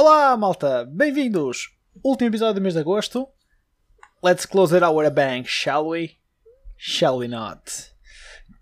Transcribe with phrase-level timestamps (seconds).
[0.00, 0.84] Olá, malta!
[0.84, 1.70] Bem-vindos!
[2.04, 3.28] Último episódio do mês de agosto.
[4.22, 6.18] Let's close it a bang, shall we?
[6.76, 7.60] Shall we not?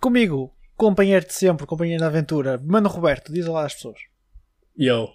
[0.00, 3.98] Comigo, companheiro de sempre, companheiro da aventura, Mano Roberto, diz lá às pessoas.
[4.80, 5.10] Yo.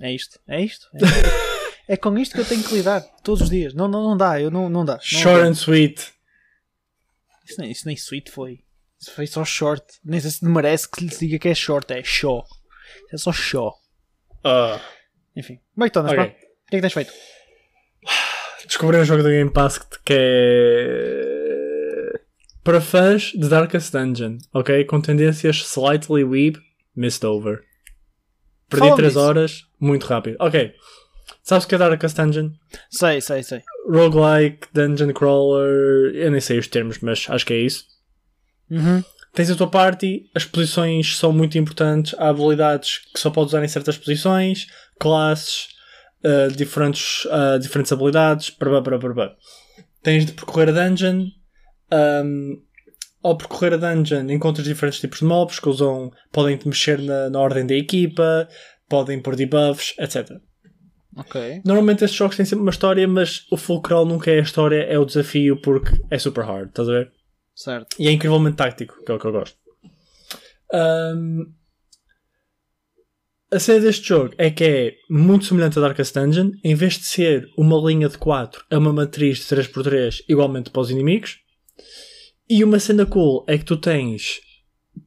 [0.00, 0.38] É isto?
[0.46, 0.86] É isto?
[0.94, 1.28] É, isto?
[1.88, 3.74] é com isto que eu tenho que lidar todos os dias.
[3.74, 4.94] Não, não, não dá, eu não, não dá.
[4.94, 5.48] Não Short dá.
[5.48, 6.12] and sweet.
[7.44, 8.62] Isso nem, isso nem sweet foi.
[9.00, 9.84] Isso foi só short.
[10.04, 12.46] Nem sei se merece que lhe diga que é short, é show.
[13.12, 13.79] É só show.
[14.44, 14.80] Ah,
[15.36, 16.24] Enfim, como é que tu andas, ok.
[16.24, 16.30] pá?
[16.30, 17.12] O que é que tens feito?
[18.66, 22.20] Descobri um jogo do Game Pass que é
[22.62, 24.84] para fãs de Darkest Dungeon, ok?
[24.84, 26.56] Com tendências slightly weeb,
[26.94, 27.62] missed over.
[28.68, 29.26] Perdi Fala-me 3 disso.
[29.26, 30.36] horas, muito rápido.
[30.38, 30.72] Ok.
[31.42, 32.50] Sabes o que é Darkest Dungeon?
[32.90, 33.62] Sei, sei, sei.
[33.88, 37.84] Roguelike, Dungeon Crawler, eu nem sei os termos, mas acho que é isso.
[38.70, 39.02] Uhum.
[39.32, 43.64] Tens a tua party, as posições são muito importantes, há habilidades que só podes usar
[43.64, 44.66] em certas posições,
[44.98, 45.68] classes,
[46.24, 49.32] ah, diferentes, ah, diferentes habilidades, brá, brá, brá.
[50.02, 51.26] Tens de percorrer a dungeon.
[51.90, 52.54] ahm,
[53.22, 57.28] ao percorrer a dungeon encontras diferentes tipos de mobs que usam, podem te mexer na,
[57.28, 58.48] na ordem da equipa,
[58.88, 60.30] podem pôr debuffs, etc.
[61.16, 61.60] Ok.
[61.64, 64.98] Normalmente estes jogos têm sempre uma história, mas o fulcral nunca é a história, é
[64.98, 67.12] o desafio porque é super hard, estás a ver?
[67.60, 67.94] Certo.
[67.98, 69.58] E é incrivelmente tático, que é o que eu gosto.
[70.72, 71.52] Ahm,
[73.52, 76.52] a cena deste jogo é que é muito semelhante a Darkest Dungeon.
[76.64, 80.80] Em vez de ser uma linha de 4, é uma matriz de 3x3 igualmente para
[80.80, 81.38] os inimigos.
[82.48, 84.40] E uma cena cool é que tu tens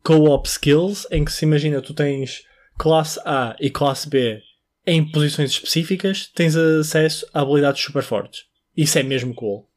[0.03, 2.43] co-op skills, em que se imagina tu tens
[2.77, 4.39] classe A e classe B
[4.85, 8.41] em posições específicas, tens acesso a habilidades super fortes.
[8.77, 9.72] Isso é mesmo cool.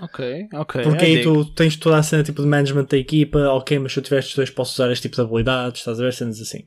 [0.00, 0.82] Ok, ok.
[0.82, 1.44] Porque aí digo.
[1.44, 4.18] tu tens toda a cena tipo de management da equipa, ok, mas se eu tiver
[4.18, 6.66] estes dois posso usar este tipo de habilidades, estás a ver cenas assim.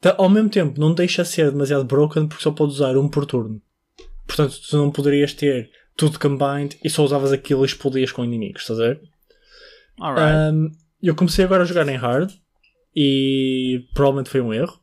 [0.00, 3.24] Tá, ao mesmo tempo, não deixa ser demasiado broken porque só podes usar um por
[3.24, 3.62] turno.
[4.26, 8.62] Portanto, tu não poderias ter tudo combined e só usavas aquilo e explodias com inimigos,
[8.62, 9.00] estás a ver?
[10.00, 10.54] Alright.
[10.54, 10.70] Um,
[11.02, 12.30] eu comecei agora a jogar em hard
[12.94, 14.78] e provavelmente foi um erro.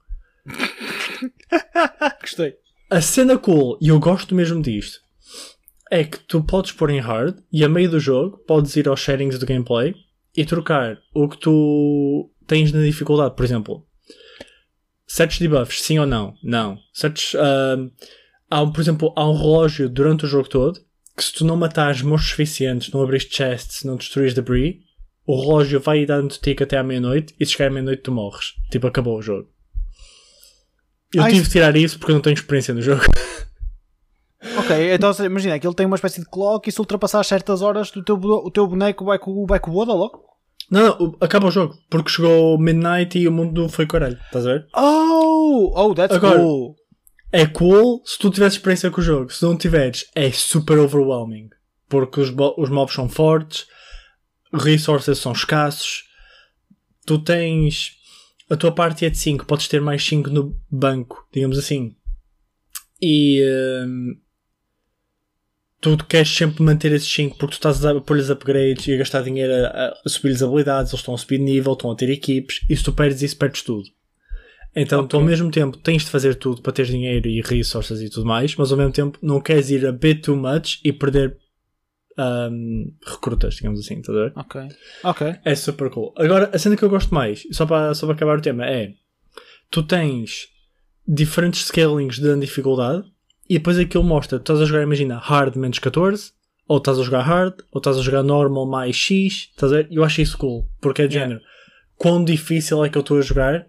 [2.21, 2.55] Gostei.
[2.89, 4.99] A cena cool, e eu gosto mesmo disto,
[5.91, 9.01] é que tu podes pôr em hard e a meio do jogo podes ir aos
[9.03, 9.93] settings do gameplay
[10.35, 13.35] e trocar o que tu tens na dificuldade.
[13.35, 13.85] Por exemplo,
[15.05, 16.33] certos debuffs, sim ou não?
[16.41, 16.77] Não.
[16.93, 17.35] Certos.
[17.35, 17.89] ahm,
[18.49, 20.79] há, por exemplo, há um relógio durante o jogo todo
[21.17, 24.75] que se tu não matares monstros suficientes, não abris chests, não destruís debris,
[25.27, 28.53] o relógio vai dando tic até à meia-noite e se chegar à meia-noite tu morres.
[28.71, 29.49] Tipo, acabou o jogo.
[31.13, 33.03] Eu Ah, tive de tirar isso porque eu não tenho experiência no jogo.
[34.57, 37.91] Ok, então imagina que ele tem uma espécie de clock e se ultrapassar certas horas
[37.91, 40.23] do teu, o teu boneco vai com, vai com o Oda logo?
[40.69, 41.75] Não, não, o- acaba o jogo.
[41.89, 44.17] Porque chegou midnight e o mundo foi caralho.
[44.25, 44.67] Estás a ver?
[44.75, 45.71] Oh!
[45.75, 46.75] Oh, that's Agora- cool.
[47.31, 49.31] É cool se tu tiveres experiência com o jogo.
[49.31, 51.49] Se não tiveres, é super overwhelming.
[51.87, 53.65] Porque os, os mobs são fortes,
[54.53, 56.03] resources são escassos,
[57.05, 57.91] tu tens.
[58.49, 61.95] A tua parte é de 5, podes ter mais 5 no banco, digamos assim.
[63.01, 63.41] E.
[63.85, 64.15] hum,
[65.81, 69.23] tu queres sempre manter esses 5 porque tu estás a pôr-lhes upgrades e a gastar
[69.23, 72.61] dinheiro a, a subir-lhes habilidades, eles estão a subir de nível, estão a ter equipes,
[72.69, 73.89] e se tu perdes isso, perdes tudo.
[74.73, 78.09] Então, tu ao mesmo tempo tens de fazer tudo para ter dinheiro e resources e
[78.09, 81.35] tudo mais, mas ao mesmo tempo não queres ir a bit too much e perder
[82.17, 84.33] ahm, recrutas, digamos assim, estás a ver?
[84.35, 84.61] Ok.
[85.03, 85.35] Ok.
[85.43, 86.13] É super cool.
[86.15, 88.93] Agora, a cena que eu gosto mais, só para, só para acabar o tema, é
[89.69, 90.47] tu tens
[91.05, 93.03] diferentes scalings de dificuldade
[93.51, 96.31] e depois aquilo mostra, tu estás a jogar, imagina, hard menos 14,
[96.67, 99.87] ou estás a jogar hard, ou estás a jogar normal mais X, estás a ver?
[99.91, 101.33] Eu acho isso cool, porque é de Yeah.
[101.33, 101.45] género.
[101.97, 103.67] Quão difícil é que eu estou a jogar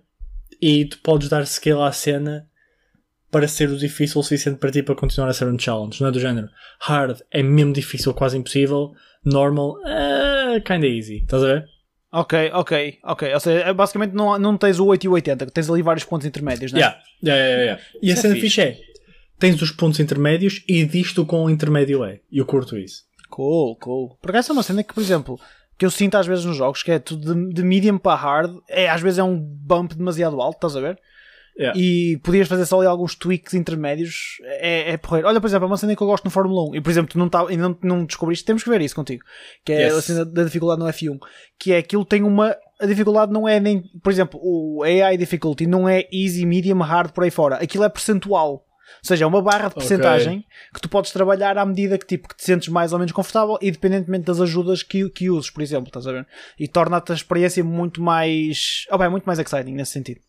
[0.61, 2.47] e tu podes dar scale à cena
[3.31, 6.09] para ser o difícil o suficiente para ti para continuar a ser um challenge, não
[6.09, 6.49] é do género.
[6.81, 8.93] Hard é mesmo difícil, quase impossível.
[9.25, 11.65] Normal, é kinda easy, estás a ver?
[12.13, 13.35] Ok, ok, ok.
[13.35, 16.05] Ou seja, é basicamente não, não tens o 8 e o 80, tens ali vários
[16.05, 16.79] pontos intermédios, né?
[16.81, 16.99] Yeah.
[17.25, 17.83] Yeah, yeah, yeah.
[18.03, 18.47] E a Isso é cena fixe.
[18.47, 18.92] fixe é:
[19.43, 22.21] tens os pontos intermédios e disto com o intermédio é.
[22.31, 23.03] E eu curto isso.
[23.29, 24.17] Cool, cool.
[24.23, 25.37] Por acaso é uma cena que, por exemplo,
[25.77, 28.57] que eu sinto às vezes nos jogos, que é tudo de, de medium para hard,
[28.69, 30.97] é, às vezes é um bump demasiado alto, estás a ver?
[31.59, 31.77] Yeah.
[31.77, 35.27] E podias fazer só ali alguns tweaks intermédios, é, é porreiro.
[35.27, 37.11] Olha, por exemplo, é uma cena que eu gosto no Fórmula 1, e por exemplo,
[37.11, 39.25] tu não, tá, ainda não, não descobriste, temos que ver isso contigo,
[39.65, 39.95] que é Yes.
[39.95, 41.19] a cena da dificuldade no F1,
[41.59, 42.57] que é aquilo tem uma.
[42.81, 43.83] A dificuldade não é nem.
[44.01, 47.57] Por exemplo, o AI difficulty não é easy, medium, hard por aí fora.
[47.57, 48.65] Aquilo é percentual.
[49.05, 52.29] Ou seja, é uma barra de percentagem que tu podes trabalhar à medida que, tipo,
[52.29, 55.89] que te sentes mais ou menos confortável, independentemente das ajudas que, que uses, por exemplo,
[55.89, 56.27] estás a ver?
[56.59, 58.87] E torna-te a experiência muito mais.
[58.93, 60.21] Oh, bem, muito mais exciting nesse sentido.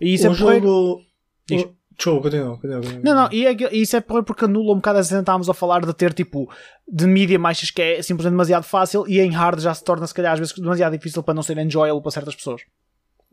[0.00, 1.00] E isso o é jogo,
[1.48, 3.00] Desculpa, continua, continua, continua.
[3.02, 5.22] Não, não, e, é que- isso é por- porque anula um bocado a cena que
[5.22, 6.50] estávamos a falar de ter tipo
[6.88, 10.14] de mídia mais que é simplesmente demasiado fácil e em hard já se torna se
[10.14, 12.62] calhar às vezes demasiado difícil para não ser enjoyable para certas pessoas.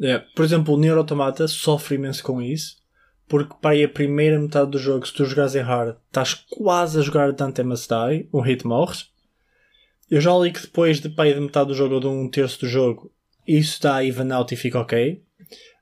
[0.02, 2.76] É, Por exemplo, o Nier Automata sofre imenso com isso,
[3.28, 7.00] porque para aí a primeira metade do jogo, se tu jogares em hard, estás quase
[7.00, 9.10] a jogar Dante Must Die, um hit morres.
[10.10, 12.62] Eu já li que depois de, para de metade do jogo ou de um terço
[12.62, 13.12] do jogo,
[13.46, 15.22] isso dá even out e fica ok.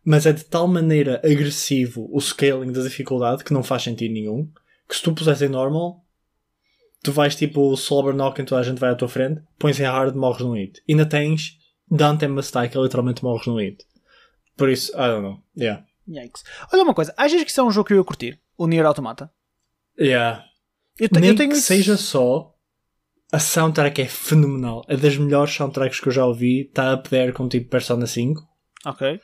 [0.04, 4.50] Mas é de tal maneira agressivo o scaling da dificuldade que não faz sentido nenhum.
[4.88, 6.04] Que se tu puseres em normal,
[7.04, 9.84] tu vais tipo Slobber Knock em toda a gente vai à tua frente, pões em
[9.84, 10.82] hard, morres num hit.
[10.88, 11.58] Ainda tens
[11.90, 13.86] Dante Must Die, que literalmente morres num hit.
[14.58, 15.40] Por isso, I don't know.
[15.58, 15.84] Yeah.
[16.08, 16.44] Yikes.
[16.72, 18.40] Olha uma coisa, achas que isso é um jogo que eu ia curtir?
[18.58, 19.32] O Nier Automata?
[20.00, 20.44] Yeah.
[21.00, 22.54] Eu, te- Nem eu tenho que isso- seja só
[23.32, 24.84] a soundtrack é fenomenal.
[24.88, 26.62] É das melhores soundtracks que eu já ouvi.
[26.68, 28.42] Está up there com tipo Persona 5.
[28.86, 29.20] Ok.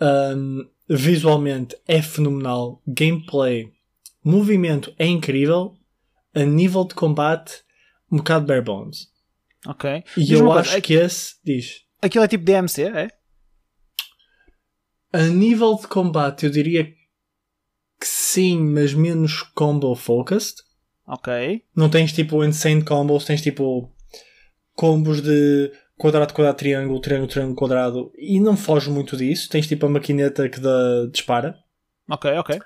[0.00, 2.82] Um, visualmente é fenomenal.
[2.86, 3.70] Gameplay,
[4.24, 5.76] movimento é incrível.
[6.34, 7.62] A nível de combate,
[8.10, 9.08] um bocado bare bones.
[9.66, 10.02] Ok.
[10.16, 11.80] E eu acho coisa, que esse diz.
[12.02, 13.08] Aquilo é tipo DMC, é?
[15.16, 20.62] A nível de combate, eu diria que sim, mas menos combo focused.
[21.06, 21.62] Ok.
[21.74, 23.90] Não tens tipo insane combos, tens tipo
[24.74, 28.12] combos de quadrado, quadrado, triângulo, triângulo, triângulo, quadrado.
[28.18, 29.48] E não foge muito disso.
[29.48, 31.56] Tens tipo a maquineta que dá, dispara.
[32.10, 32.60] Ok, ok.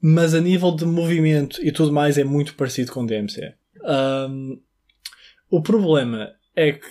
[0.00, 3.52] Mas a nível de movimento e tudo mais é muito parecido com DMC.
[3.82, 4.62] Um,
[5.50, 6.86] o problema é que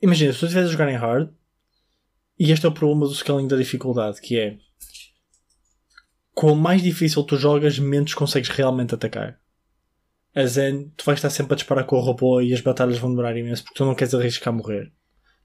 [0.00, 1.28] imagina, se tu estiveres a jogar em hard
[2.38, 4.56] e este é o problema do scaling da dificuldade, que é
[6.34, 9.38] quanto mais difícil tu jogas, menos consegues realmente atacar.
[10.34, 13.10] A Zen, tu vais estar sempre a disparar com o robô e as batalhas vão
[13.10, 14.90] demorar imenso porque tu não queres arriscar morrer.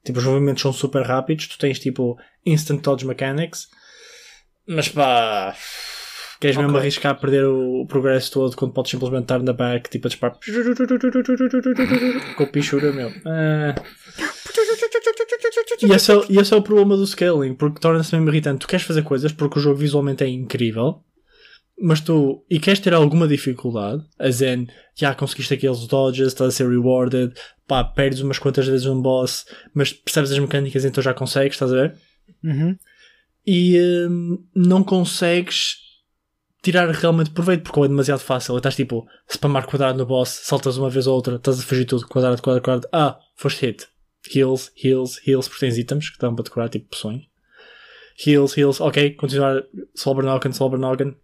[0.03, 3.67] Tipo, os movimentos são super rápidos, tu tens tipo instant dodge mechanics,
[4.65, 5.55] mas pá,
[6.39, 6.81] queres mesmo Ok.
[6.81, 10.09] arriscar a perder o, o progresso todo quando podes simplesmente estar na back, tipo a
[10.09, 10.39] disparar
[12.35, 13.11] com o pichura, meu.
[13.25, 13.75] Ah.
[15.81, 18.59] E esse, é, o- e esse é o problema do scaling, porque torna-se mesmo irritante.
[18.61, 21.01] Tu queres fazer coisas porque o jogo visualmente é incrível,
[21.81, 26.51] mas tu e queres ter alguma dificuldade, a zen, já conseguiste aqueles dodges, estás a
[26.51, 27.33] ser rewarded,
[27.67, 31.71] pá, perdes umas quantas vezes um boss, mas percebes as mecânicas então já consegues, estás
[31.71, 31.95] a ver?
[32.43, 32.75] Uhum.
[33.47, 33.79] E
[34.09, 35.75] hum, não consegues
[36.61, 38.57] tirar realmente proveito porque é demasiado fácil.
[38.57, 42.05] Estás tipo, spamar quadrado no boss, saltas uma vez ou outra, estás a fugir tudo,
[42.05, 43.87] quadrado, quadrado, quadrado, ah, foste hit.
[44.33, 47.23] Heals, heals, heals, porque tens itens que dão para decorar, tipo poções.
[48.25, 49.63] Heals, heals, ok, continuar
[49.95, 51.15] Slobbernogan, Slobbernogan.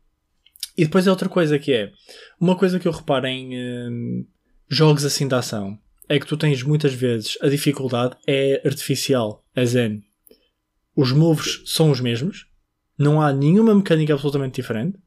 [0.77, 1.91] E depois é outra coisa que é,
[2.39, 4.25] uma coisa que eu reparo em hum,
[4.67, 9.65] jogos assim de ação, é que tu tens muitas vezes a dificuldade é artificial, é
[9.65, 10.03] zen.
[10.95, 12.47] Os moves são os mesmos,
[12.97, 14.97] não há nenhuma mecânica absolutamente diferente,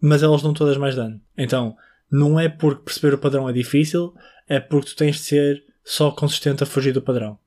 [0.00, 1.20] mas elas dão todas mais dano.
[1.36, 1.76] Então,
[2.10, 4.14] não é porque perceber o padrão é difícil,
[4.48, 7.38] é porque tu tens de ser só consistente a fugir do padrão.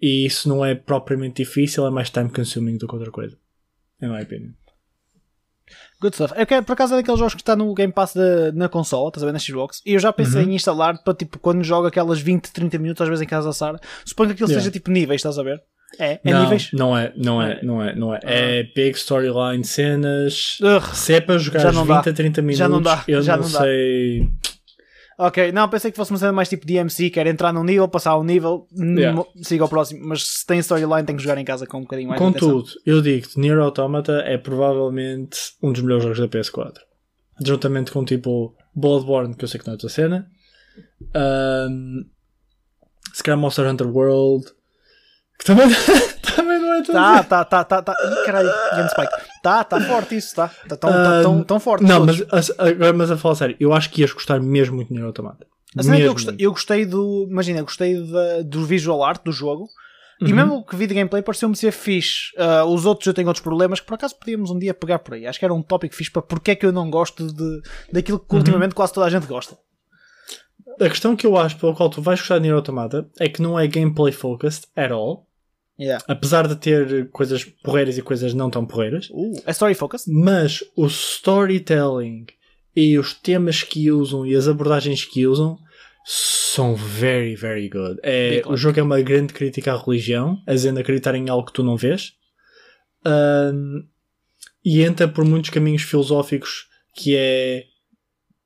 [0.00, 3.36] E isso não é propriamente difícil, é mais time consuming do que outra coisa.
[4.00, 4.52] Em minha opinião.
[6.00, 6.34] Good stuff.
[6.36, 9.08] Eu quero, por acaso, é daqueles jogos que está no Game Pass da- na consola,
[9.08, 10.50] estás a ver, na Xbox, e eu já pensei Uhum.
[10.50, 13.52] em instalar para, tipo, quando jogo aquelas 20, 30 minutos, às vezes em casa da
[13.52, 13.78] Sara.
[14.04, 14.62] Suponho que aquilo Yeah.
[14.62, 15.62] seja tipo níveis, estás a ver?
[15.98, 16.70] É, é não, níveis?
[16.72, 17.62] Não é, não é, É.
[17.62, 18.20] não é, não é.
[18.24, 20.58] É big storyline, cenas.
[20.94, 22.10] Se é para jogar Já não 20 dá.
[22.10, 23.58] a 30 minutos, Já não dá, eu já não, não dá.
[23.60, 24.30] sei.
[25.22, 27.86] Ok, não, pensei que fosse uma cena mais tipo DMC, que era entrar num nível,
[27.86, 29.22] passar um nível, Yeah.
[29.42, 32.08] siga ao próximo, mas se tem storyline tem que jogar em casa com um bocadinho
[32.08, 32.50] mais de atenção.
[32.50, 36.78] Contudo, eu digo-te, Nier Automata é provavelmente um dos melhores jogos da PS4.
[37.44, 40.26] Juntamente com tipo Bloodborne, que eu sei que não é a tua cena.
[41.14, 42.04] Um,
[43.12, 44.46] se calhar Monster Hunter World.
[45.38, 45.68] Que também,
[46.34, 47.92] também não é tão Tá, tá, tá, tá, tá.
[47.92, 49.29] Ih, caralho, Game Spike.
[49.42, 50.48] Tá, tá forte isso, tá.
[50.68, 51.82] Tá tão, tá Ah, tão, tão forte.
[51.84, 52.20] Não, mas
[52.58, 55.46] agora, mas a falar sério, eu acho que ias gostar mesmo muito de Nier Automata.
[55.76, 57.26] A cena é que eu gostei, eu gostei do.
[57.30, 59.68] Imagina, eu gostei da- do visual art do jogo.
[60.20, 60.34] E Uhum.
[60.36, 62.30] mesmo o que vi de gameplay pareceu-me ser fixe.
[62.36, 65.14] Ah, os outros eu tenho outros problemas que por acaso podíamos um dia pegar por
[65.14, 65.26] aí.
[65.26, 68.18] Acho que era um tópico fixe para porque é que eu não gosto de, daquilo
[68.18, 68.38] que Uhum.
[68.40, 69.56] ultimamente quase toda a gente gosta.
[70.78, 73.40] A questão que eu acho pela qual tu vais gostar de Nier Automata é que
[73.40, 75.26] não é gameplay focused at all.
[75.80, 76.04] Yeah.
[76.06, 79.08] Apesar de ter coisas porreiras e coisas não tão porreiras.
[79.10, 80.04] Uh, é story focus?
[80.06, 82.26] Mas o storytelling
[82.76, 85.58] e os temas que usam e as abordagens que usam
[86.04, 87.98] são very, very good.
[88.02, 91.52] É, o jogo é uma grande crítica à religião, a Zen acreditar em algo que
[91.52, 92.12] tu não vês.
[93.04, 93.84] Ahm,
[94.64, 97.64] e entra por muitos caminhos filosóficos que é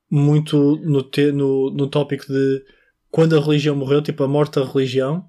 [0.09, 2.63] muito no, te, no, no tópico de
[3.11, 5.29] quando a religião morreu, tipo a morte da religião,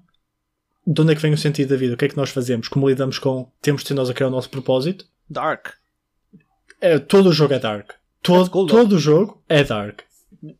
[0.86, 1.94] de onde é que vem o sentido da vida?
[1.94, 2.68] O que é que nós fazemos?
[2.68, 5.04] Como lidamos com temos de ser nós a criar o nosso propósito?
[5.28, 5.70] Dark.
[6.80, 7.90] é, todo o jogo é dark.
[8.22, 10.00] Todo, cool, todo o jogo é dark.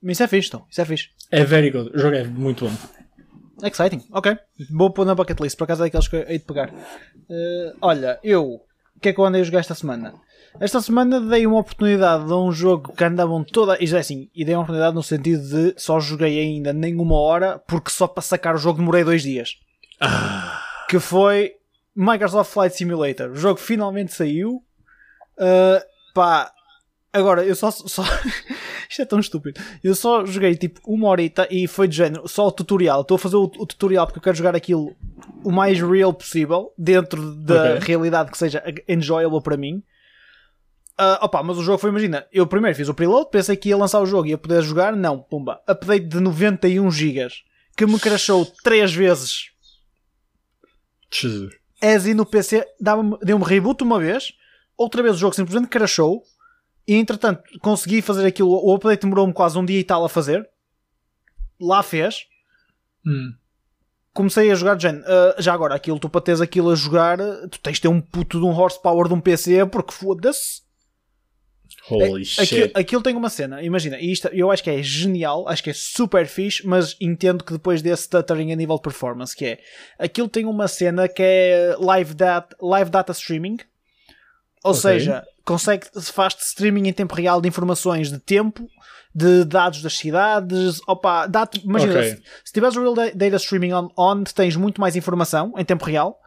[0.03, 0.67] Isso é fixe, então.
[0.71, 1.09] Isso é fixe.
[1.31, 1.91] É very good.
[1.95, 2.73] O jogo é muito bom.
[3.63, 4.37] Exciting, ok.
[4.71, 6.71] Vou pôr na bucket list, por acaso é aqueles que eu hei de pegar.
[6.71, 8.45] Uh, olha, eu.
[8.45, 10.15] O que é que eu andei a jogar esta semana?
[10.59, 13.77] Esta semana dei uma oportunidade a um jogo que andavam toda.
[13.85, 17.19] Já é assim, e dei uma oportunidade no sentido de só joguei ainda nem uma
[17.19, 19.57] hora, porque só para sacar o jogo demorei dois dias.
[20.01, 21.53] Ah, Que foi
[21.95, 23.31] Microsoft Flight Simulator.
[23.31, 24.63] O jogo finalmente saiu.
[25.39, 25.81] Uh,
[26.15, 26.51] pá,
[27.13, 27.71] agora eu só.
[27.71, 28.03] só...
[28.89, 29.61] Isto é tão estúpido.
[29.83, 33.01] Eu só joguei tipo uma horita e foi de género, só o tutorial.
[33.01, 34.95] Estou a fazer o, o tutorial porque eu quero jogar aquilo
[35.43, 37.79] o mais real possível, dentro da Ok.
[37.81, 39.83] realidade que seja enjoyable para mim.
[40.97, 43.77] Ah, opa, mas o jogo foi, imagina, eu primeiro fiz o preload, pensei que ia
[43.77, 47.29] lançar o jogo e ia poder jogar, não, pumba, update de 91 GB,
[47.77, 49.51] que me crashou 3 vezes
[51.11, 51.55] Jesus.
[51.83, 54.33] as in no PC deu-me reboot uma vez,
[54.77, 56.23] outra vez o jogo simplesmente crashou
[56.87, 58.51] e entretanto consegui fazer aquilo.
[58.51, 60.49] O update demorou-me quase um dia e tal a fazer.
[61.61, 62.27] Lá fez.
[63.05, 63.35] Hum.
[64.13, 65.05] Comecei a jogar de género.
[65.07, 67.19] "Ah, já agora, aquilo, tu para teres aquilo a jogar,
[67.51, 70.63] tu tens de ter um puto de um horsepower de um PC, porque foda-se.
[71.89, 72.41] Holy É, shit.
[72.43, 75.71] Aquilo, aquilo tem uma cena, imagina, e isto eu acho que é genial, acho que
[75.71, 79.59] é super fixe, mas entendo que depois desse stuttering a nível de performance, que é
[79.99, 83.59] aquilo tem uma cena que é live data, live data streaming,
[84.65, 84.81] ou Ok.
[84.81, 88.69] seja, consegue, faz streaming em tempo real de informações de tempo,
[89.15, 92.03] de dados das cidades, opa, dá imagina, Ok.
[92.03, 95.65] se, se tiveres o real da- data streaming on, on, tens muito mais informação em
[95.65, 96.19] tempo real,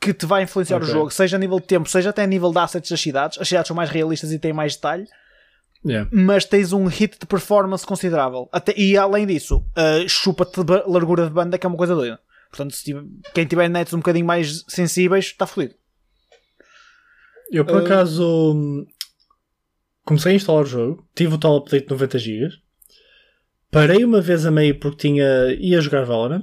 [0.00, 0.88] que te vai influenciar Ok.
[0.88, 3.38] o jogo, seja a nível de tempo, seja até a nível de assets das cidades.
[3.38, 5.06] As cidades são mais realistas e têm mais detalhe,
[5.86, 6.10] Yeah.
[6.12, 8.48] mas tens um hit de performance considerável.
[8.52, 12.18] Até, e além disso, uh, chupa-te largura de banda, que é uma coisa doida.
[12.50, 12.74] Portanto,
[13.32, 15.74] quem tiver nets um bocadinho mais sensíveis, está fodido.
[17.50, 18.86] Eu por Uh, acaso hum,
[20.04, 22.48] comecei a instalar o jogo, tive o tal update de 90 GB,
[23.70, 26.42] parei uma vez a meio porque tinha, ia jogar Valorant.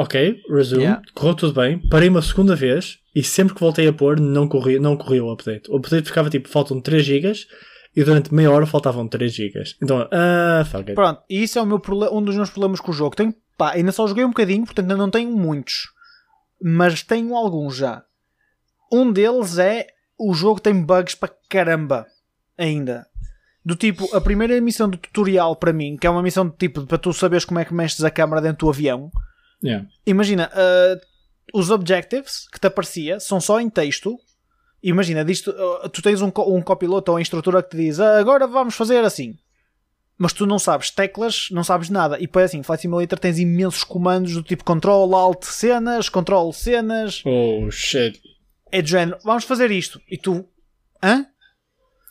[0.00, 1.02] Ok, resume, Yeah.
[1.14, 1.78] correu tudo bem.
[1.90, 5.30] Parei uma segunda vez e sempre que voltei a pôr não corria, não corria o
[5.30, 5.70] update.
[5.70, 7.32] O update ficava tipo, faltam 3 GB
[7.94, 9.62] e durante meia hora faltavam 3 GB.
[9.82, 10.94] Então, ah, fuck it.
[10.94, 11.78] Pronto, e isso é o meu
[12.12, 13.14] um dos meus problemas com o jogo.
[13.14, 15.88] Tenho, pá, ainda só joguei um bocadinho, portanto ainda não tenho muitos.
[16.62, 18.02] Mas tenho alguns já.
[18.90, 19.86] Um deles é
[20.18, 22.06] o jogo tem bugs para caramba
[22.56, 23.06] ainda.
[23.62, 26.86] Do tipo, a primeira missão do tutorial para mim, que é uma missão de tipo
[26.86, 29.10] para tu saberes como é que mexes a câmera dentro do avião.
[29.62, 29.86] Yeah.
[30.06, 31.00] Imagina, uh,
[31.58, 34.16] os objectives que te aparecia são só em texto.
[34.82, 38.18] Imagina, uh, tu tens um, co- um copiloto ou uma instrutora que te diz "Ah,
[38.18, 39.34] agora vamos fazer assim.
[40.16, 42.16] Mas tu não sabes teclas, não sabes nada.
[42.18, 47.22] E depois assim, Flight Simulator tens imensos comandos do tipo Control, Alt, cenas, Control, cenas.
[47.24, 48.20] Oh shit.
[48.72, 50.00] É de género, vamos fazer isto.
[50.10, 50.46] E tu,
[51.02, 51.26] hã?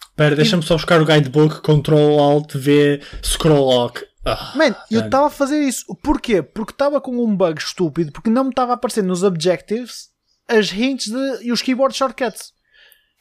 [0.09, 4.03] Espera, deixa-me só buscar o guidebook, Ctrl Alt V, Scroll Lock.
[4.25, 5.05] Ah, Man, eu Mano.
[5.05, 5.85] estava a fazer isso.
[6.03, 6.41] Porquê?
[6.41, 10.09] Porque estava com um bug estúpido, porque não me estava a aparecer nos objectives
[10.47, 12.51] as hints de, e os keyboard shortcuts.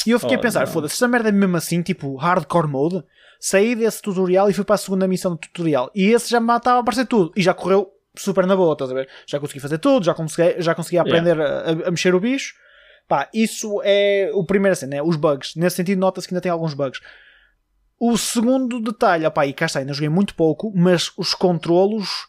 [0.07, 3.03] E eu fiquei Oh, a pensar, foda-se, esta merda é mesmo assim, tipo hardcore mode.
[3.41, 5.91] Saí desse tutorial e fui para a segunda missão do tutorial.
[5.95, 7.33] E esse já me estava a aparecer tudo.
[7.37, 9.09] E já correu super na boa, estás a ver?
[9.27, 12.55] Já consegui fazer tudo, já consegui, já consegui aprender a, a- a mexer o bicho.
[13.07, 15.03] Pá, isso é o primeiro cena, né?
[15.03, 15.55] os bugs.
[15.57, 17.01] Nesse sentido, nota-se que ainda tem alguns bugs.
[18.01, 22.29] O segundo detalhe, opá, e cá está, ainda joguei muito pouco, mas os controlos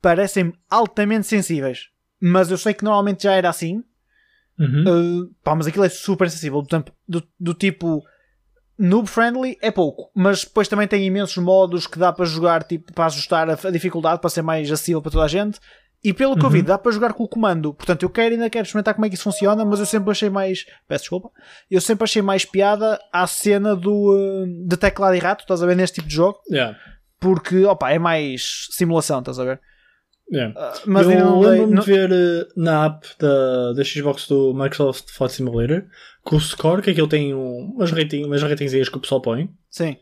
[0.00, 1.88] parecem altamente sensíveis.
[2.20, 3.82] Mas eu sei que normalmente já era assim.
[4.58, 4.84] uhum.
[5.22, 6.60] Uh, pá, mas aquilo é super sensível.
[6.60, 8.02] Do, do, do tipo
[8.78, 12.92] noob friendly é pouco, mas depois também tem imensos modos que dá para jogar tipo,
[12.94, 15.58] para ajustar a, a dificuldade para ser mais acessível para toda a gente.
[16.02, 17.74] E pelo que eu vi, dá para jogar com o comando.
[17.74, 20.30] Portanto, eu quero ainda quero experimentar como é que isso funciona, mas eu sempre achei
[20.30, 20.64] mais.
[20.88, 21.30] Peço desculpa.
[21.70, 25.66] Eu sempre achei mais piada à cena do uh, de teclado e rato, estás a
[25.66, 26.76] ver, neste tipo de jogo, Yeah.
[27.18, 29.60] porque opa, é mais simulação, estás a ver?
[30.32, 30.54] Yeah.
[30.58, 35.34] Uh, mas eu lembro-me de ver eh, na app da, da Xbox do Microsoft Flight
[35.34, 35.84] Simulator
[36.24, 39.50] que o score, que aquilo tem um, umas, rating, umas ratingzinhas que o pessoal põe,
[39.68, 39.96] Sim.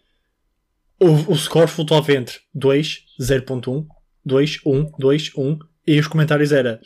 [1.00, 3.86] o, o score flutuava entre 2, 0.1,
[4.24, 6.80] 2, 1, 2, 1 e os comentários era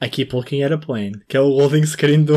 [0.00, 2.36] aqui looking at a plane, que é o loading screen do,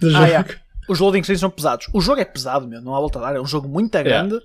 [0.00, 0.24] do jogo.
[0.24, 0.48] Ah, yeah.
[0.88, 1.88] Os loading screens são pesados.
[1.92, 3.36] O jogo é pesado, meu, não há volta a dar.
[3.36, 4.38] É um jogo muito grande,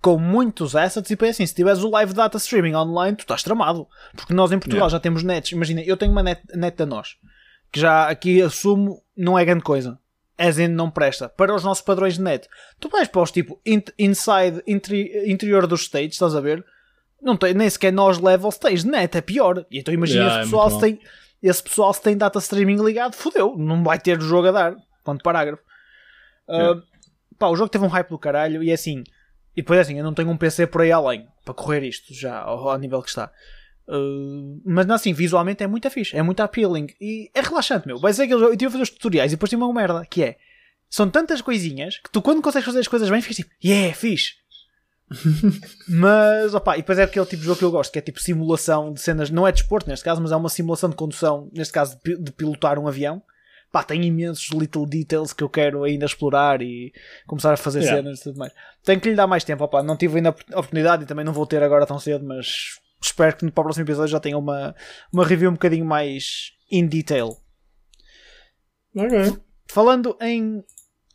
[0.00, 1.10] com muitos assets.
[1.10, 3.86] E depois assim, se tiveres o live data streaming online, tu estás tramado.
[4.14, 4.92] Porque nós em Portugal Yeah.
[4.96, 5.52] já temos nets.
[5.52, 7.16] Imagina, eu tenho uma net, net da nós,
[7.72, 9.98] que já aqui assumo não é grande coisa.
[10.38, 11.28] As in não presta.
[11.30, 12.46] Para os nossos padrões de net.
[12.78, 16.62] Tu vais para os tipo in- inside, interi- interior dos states, estás a ver?
[17.20, 19.64] Não tem, nem sequer nós levels tens net, é pior.
[19.70, 21.00] E então imagina Yeah, esse é pessoal muito se tem
[21.42, 24.76] esse pessoal se tem data streaming ligado, fodeu, não vai ter o jogo a dar.
[25.04, 25.62] Ponto parágrafo.
[26.48, 26.82] Uh, Yeah.
[27.38, 29.04] pá, o jogo teve um hype do caralho e é assim.
[29.56, 32.12] E depois é assim, eu não tenho um PC por aí além para correr isto
[32.14, 33.30] já ao, ao nível que está.
[33.88, 37.98] Uh, mas assim, visualmente é muito fixe, é muito appealing e é relaxante, meu.
[37.98, 38.52] Vai ser aquele jogo.
[38.52, 40.36] Eu tive a fazer os tutoriais e depois tinha uma merda que é
[40.88, 44.34] são tantas coisinhas que tu, quando consegues fazer as coisas bem, ficas tipo, yeah, fixe.
[45.88, 48.20] Mas, opá, e depois é aquele tipo de jogo que eu gosto, que é tipo
[48.20, 51.48] simulação de cenas, não é de esporte neste caso, mas é uma simulação de condução,
[51.52, 53.22] neste caso de, de pilotar um avião.
[53.70, 56.92] Pá, tem imensos little details que eu quero ainda explorar e
[57.26, 58.02] começar a fazer yeah.
[58.02, 58.52] cenas e tudo mais.
[58.84, 61.32] Tenho que lhe dar mais tempo, opá, não tive ainda a oportunidade e também não
[61.32, 64.74] vou ter agora tão cedo, mas espero que no próximo episódio já tenha uma,
[65.12, 67.36] uma review um bocadinho mais in detail.
[68.96, 69.36] Ok.
[69.68, 70.64] Falando em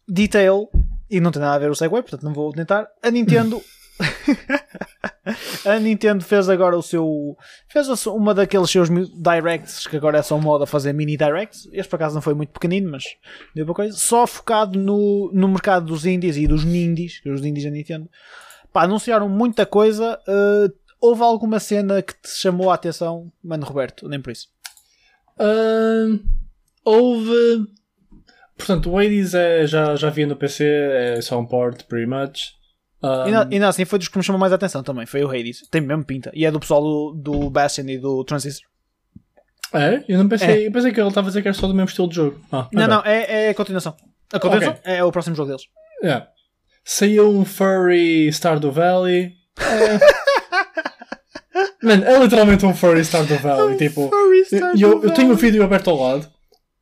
[0.07, 0.69] detail,
[1.09, 3.61] e não tem nada a ver o Segway, portanto não vou tentar, a Nintendo.
[5.65, 7.37] a Nintendo fez agora o seu.
[7.67, 11.69] fez uma daqueles seus directs que agora é só moda fazer mini directs.
[11.71, 13.03] Este por acaso não foi muito pequenino, mas
[13.55, 13.97] deu para coisa.
[13.97, 18.09] Só focado no, no mercado dos indies e dos nindies, os indies da Nintendo.
[18.73, 20.19] Pá, anunciaram muita coisa.
[20.27, 24.07] Uh, houve alguma cena que te chamou a atenção, mano Roberto?
[24.07, 24.47] Nem por isso.
[25.39, 26.19] Uh,
[26.83, 27.67] houve
[28.61, 32.53] Portanto, o Hades é, já, já vi no PC, é só um port, pretty much.
[33.03, 33.29] Um...
[33.29, 35.67] E, ainda assim foi dos que me chamou mais a atenção também, foi o Hades.
[35.69, 36.31] Tem mesmo pinta.
[36.33, 38.69] E é do pessoal do, do Bastion e do Transistor.
[39.73, 40.03] É?
[40.07, 40.67] Eu não pensei, é.
[40.67, 42.41] eu pensei que ele estava a dizer que era só do mesmo estilo de jogo.
[42.51, 43.95] Ah, não, não, é, é a continuação.
[44.31, 44.95] A continuação okay.
[44.95, 45.63] é o próximo jogo deles.
[46.03, 46.27] Yeah.
[46.83, 49.33] Saiu um Furry Stardew Valley.
[49.59, 50.21] É...
[51.81, 53.75] Mano, é literalmente um Furry Stardew Valley.
[53.75, 54.11] Um tipo,
[54.77, 56.27] eu, eu tenho o um vídeo aberto ao lado.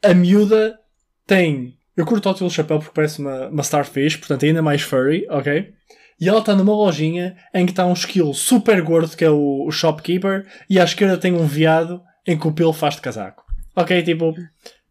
[0.03, 0.79] A miúda
[1.27, 1.77] tem.
[1.95, 5.73] Eu curto o chapéu porque parece uma, uma starfish, portanto é ainda mais furry, ok?
[6.19, 9.65] E ela está numa lojinha em que está um esquilo super gordo que é o,
[9.65, 13.45] o shopkeeper e à esquerda tem um veado em que o pelo faz de casaco.
[13.75, 14.03] Ok?
[14.03, 14.35] Tipo,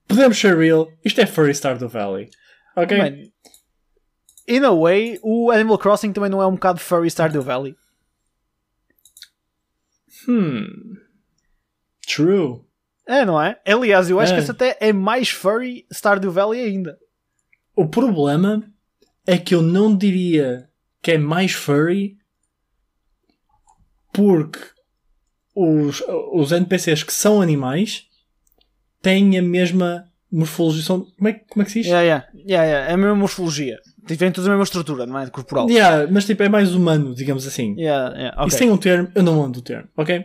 [0.07, 2.31] podemos ser real, isto é Furry Star do Valley.
[2.75, 2.97] Ok?
[2.97, 3.31] Man,
[4.49, 7.77] in a way, o Animal Crossing também não é um bocado Furry Star do Valley.
[10.27, 10.97] Hmm.
[12.07, 12.63] True.
[13.09, 13.59] É, não é?
[13.67, 14.37] Aliás, eu acho é.
[14.37, 16.99] que esse até é mais furry Stardew Valley ainda.
[17.75, 18.63] O problema
[19.27, 20.68] é que eu não diria
[21.03, 22.17] que é mais furry
[24.13, 24.59] porque
[25.55, 28.05] os, os NPCs que são animais
[29.03, 30.83] têm a mesma morfologia.
[30.83, 31.89] São, como, é, como é que se diz?
[31.89, 32.27] Yeah, yeah.
[32.35, 32.91] Yeah, yeah.
[32.91, 33.79] É a mesma morfologia.
[34.07, 35.29] Tem toda a mesma estrutura, não é?
[35.29, 35.69] Corporal.
[35.69, 37.75] Yeah, mas tipo, é mais humano, digamos assim.
[37.79, 38.37] Yeah, yeah.
[38.37, 38.49] Okay.
[38.49, 40.25] Isso tem um termo, eu não ando o termo, ok?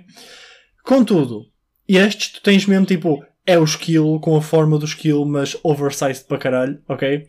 [0.84, 1.46] Contudo,
[1.88, 6.26] estes tu tens mesmo tipo, é o skill com a forma do skill, mas oversized
[6.26, 7.28] para caralho, ok?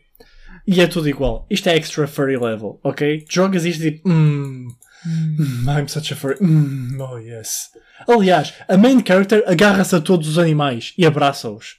[0.66, 1.46] E é tudo igual.
[1.50, 3.24] Isto é extra furry level, ok?
[3.28, 4.68] Jogas isto tipo, mmm,
[5.06, 7.70] mm, I'm such a furry, mm, oh yes.
[8.08, 11.76] Aliás, a main character agarra-se a todos os animais e abraça-os.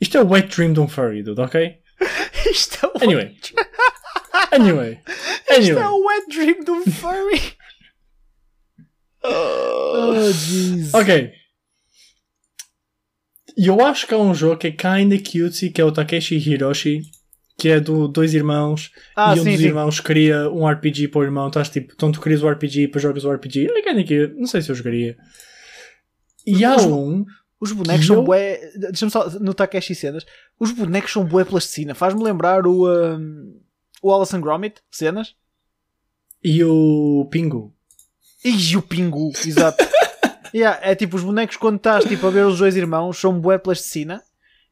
[0.00, 1.78] Isto é o wet dream de um furry, dude, ok?
[2.50, 3.36] Isto é o Anyway.
[4.50, 5.00] anyway.
[5.48, 5.70] Anyway.
[5.76, 7.40] Isto é o wet dream de um furry.
[9.24, 10.92] oh, jeez.
[10.92, 11.32] Ok.
[13.56, 16.36] E eu acho que há um jogo que é kinda cutesy, que é o Takeshi
[16.36, 17.02] Hiroshi,
[17.56, 19.66] que é do dois irmãos, ah, e um sim, dos sim.
[19.66, 22.86] irmãos cria um RPG para o irmão, estás tipo, então tu crias o RPG e
[22.86, 23.68] depois jogas o RPG.
[23.86, 25.16] É não sei se eu jogaria.
[26.46, 27.24] E há um.
[27.60, 28.22] Os bonecos são eu...
[28.24, 28.60] bué.
[28.76, 30.26] Deixa-me só no Takeshi cenas.
[30.58, 31.94] Os bonecos são bué plasticina.
[31.94, 32.88] Faz-me lembrar o.
[32.88, 33.60] Um,
[34.02, 35.34] o Alison Gromit, cenas.
[36.42, 37.74] E o Pingu.
[38.44, 39.82] E o Pingu, exato.
[40.54, 43.58] Yeah, é tipo, os bonecos quando estás tipo, a ver os dois irmãos são bué
[43.58, 44.22] plasticina.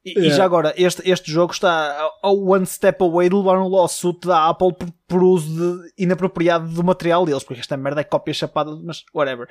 [0.05, 3.69] E, e já agora, este, este jogo está a one step away de levar um
[3.69, 8.05] lawsuit da Apple por, por uso de, inapropriado do material deles, porque esta merda é
[8.05, 9.47] cópia chapada, mas whatever.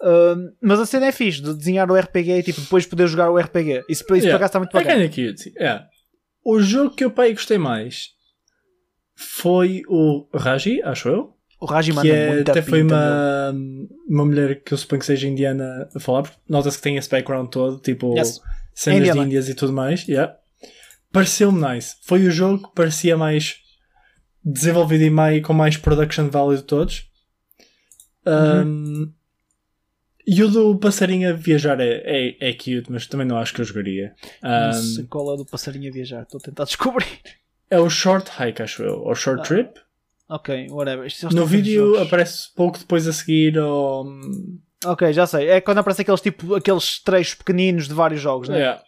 [0.00, 3.30] Uh, mas a cena é fixe, de desenhar o RPG e tipo, depois poder jogar
[3.30, 3.86] o RPG.
[3.88, 4.30] Isso, isso yeah.
[4.30, 5.02] por acaso está muito bacana.
[5.02, 5.52] É cute.
[5.56, 5.88] Yeah.
[6.44, 8.10] O jogo que eu pai gostei mais
[9.16, 11.34] foi o Raji, acho eu.
[11.60, 13.52] O Raji manda é, muita Até foi uma,
[14.08, 17.10] uma mulher que eu suponho que seja indiana a falar, porque nota-se que tem esse
[17.10, 18.40] background todo, tipo yes.
[18.78, 20.06] Cenas de Índias e tudo mais.
[20.06, 20.36] Yeah.
[21.10, 21.96] Pareceu-me nice.
[22.02, 23.56] Foi o jogo que parecia mais
[24.44, 27.08] desenvolvido e mais, com mais production value de todos.
[28.24, 28.62] Uhum.
[28.62, 29.12] Um,
[30.26, 33.60] e o do passarinho a viajar é, é, é cute, mas também não acho que
[33.60, 34.14] eu jogaria.
[34.44, 37.20] Um, não sei qual é o do passarinho a viajar, estou a tentar descobrir.
[37.70, 39.44] É o Short Hike, acho eu, ou Short ah.
[39.44, 39.80] Trip.
[40.28, 41.08] Ok, whatever.
[41.32, 44.04] No vídeo aparece pouco depois a seguir ao.
[44.84, 45.48] Ok, já sei.
[45.48, 48.58] É quando aparece aqueles tipo aqueles trechos pequeninos de vários jogos, né?
[48.58, 48.82] Yeah.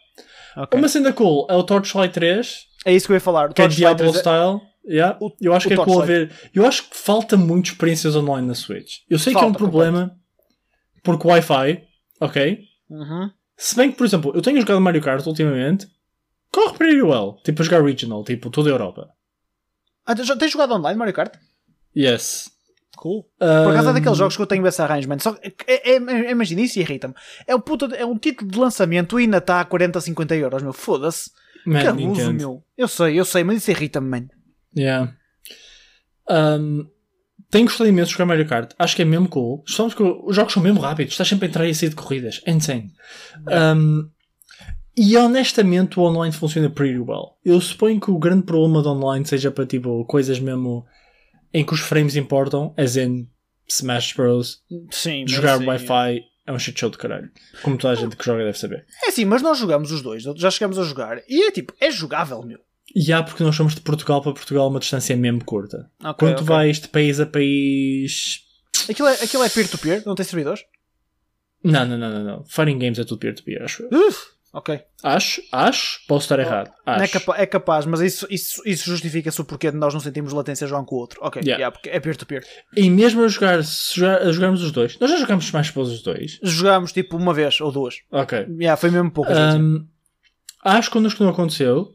[0.57, 0.79] Okay.
[0.79, 2.57] Uma cena cool é o Torchlight 3.
[2.85, 3.49] É isso que eu ia falar.
[3.51, 4.61] O que é Diablo 3 é- style.
[4.87, 5.17] Yeah.
[5.21, 6.31] O, eu acho que é cool a ver.
[6.53, 8.97] Eu acho que falta muito experiências online na Switch.
[9.09, 10.15] Eu sei falta, que é um problema
[11.03, 11.83] porque Wi-Fi,
[12.19, 12.59] ok?
[12.89, 13.31] Uhum.
[13.57, 15.87] Se bem que, por exemplo, eu tenho jogado Mario Kart ultimamente,
[16.51, 17.37] corre pretty well.
[17.43, 19.09] Tipo, a jogar regional, tipo, toda a Europa.
[20.05, 21.35] Ah, tens jogado online Mario Kart?
[21.95, 22.49] Yes.
[23.01, 23.25] Cool.
[23.39, 25.17] Por acaso é daqueles jogos que eu tenho esse arrangement.
[25.17, 27.15] Só é, é, é, imagina, isso irrita-me.
[27.47, 30.61] É, um puta é um título de lançamento e ainda está a 40, 50 euros,
[30.61, 30.71] meu.
[30.71, 31.31] Foda-se.
[31.63, 32.63] Que abuso, meu.
[32.77, 34.27] Eu sei, eu sei, mas isso irrita-me, man.
[34.77, 35.15] Yeah.
[36.29, 36.85] Um,
[37.49, 38.71] tenho gostado imenso de jogar Mario Kart.
[38.77, 39.63] Acho que é mesmo cool.
[39.67, 41.13] Estamos que os jogos são mesmo rápidos.
[41.13, 42.39] Estás sempre a entrar e a sair de corridas.
[42.45, 42.91] É insane.
[43.75, 44.07] Um,
[44.95, 47.39] e honestamente o online funciona pretty well.
[47.43, 50.85] Eu suponho que o grande problema do online seja para tipo coisas mesmo
[51.53, 53.27] em que os frames importam, as in
[53.67, 54.61] Smash Bros.
[54.91, 55.65] Sim, Jogar sim.
[55.65, 57.29] Wi-Fi é um shit show de caralho.
[57.61, 58.85] Como toda a gente que joga deve saber.
[59.05, 60.23] É assim, mas nós jogamos os dois.
[60.23, 61.21] Já chegamos a jogar.
[61.27, 62.59] E é tipo, é jogável, meu.
[62.93, 65.89] E há porque nós somos de Portugal para Portugal uma distância mesmo curta.
[66.03, 66.55] Ok, Quando tu ok.
[66.55, 68.41] vais de país a país
[68.89, 70.03] Aquilo é, aquilo é peer-to-peer?
[70.05, 70.61] Não tem servidores?
[71.63, 72.43] Não, não, não, não, não.
[72.45, 73.83] Fighting Games é tudo peer-to-peer, acho.
[73.83, 74.07] eu.
[74.07, 74.17] Uf,
[74.53, 74.81] ok.
[75.03, 76.71] Acho, acho, posso estar errado.
[76.85, 77.13] É, Acho.
[77.13, 80.67] capa- é capaz, mas isso, isso, isso justifica-se o porquê de nós não sentimos latência
[80.67, 81.19] um com o outro.
[81.23, 81.59] Ok, Yeah.
[81.61, 82.43] yeah, porque é peer-to-peer.
[82.75, 85.81] E mesmo a jogar, se jogar- a jogarmos os dois, nós já jogamos mais para
[85.81, 86.39] os dois.
[86.43, 87.95] Jogámos tipo uma vez ou duas.
[88.11, 88.45] Ok.
[88.59, 89.55] Yeah, foi mesmo vezes.
[89.55, 89.87] Um,
[90.63, 91.93] acho que connosco não aconteceu,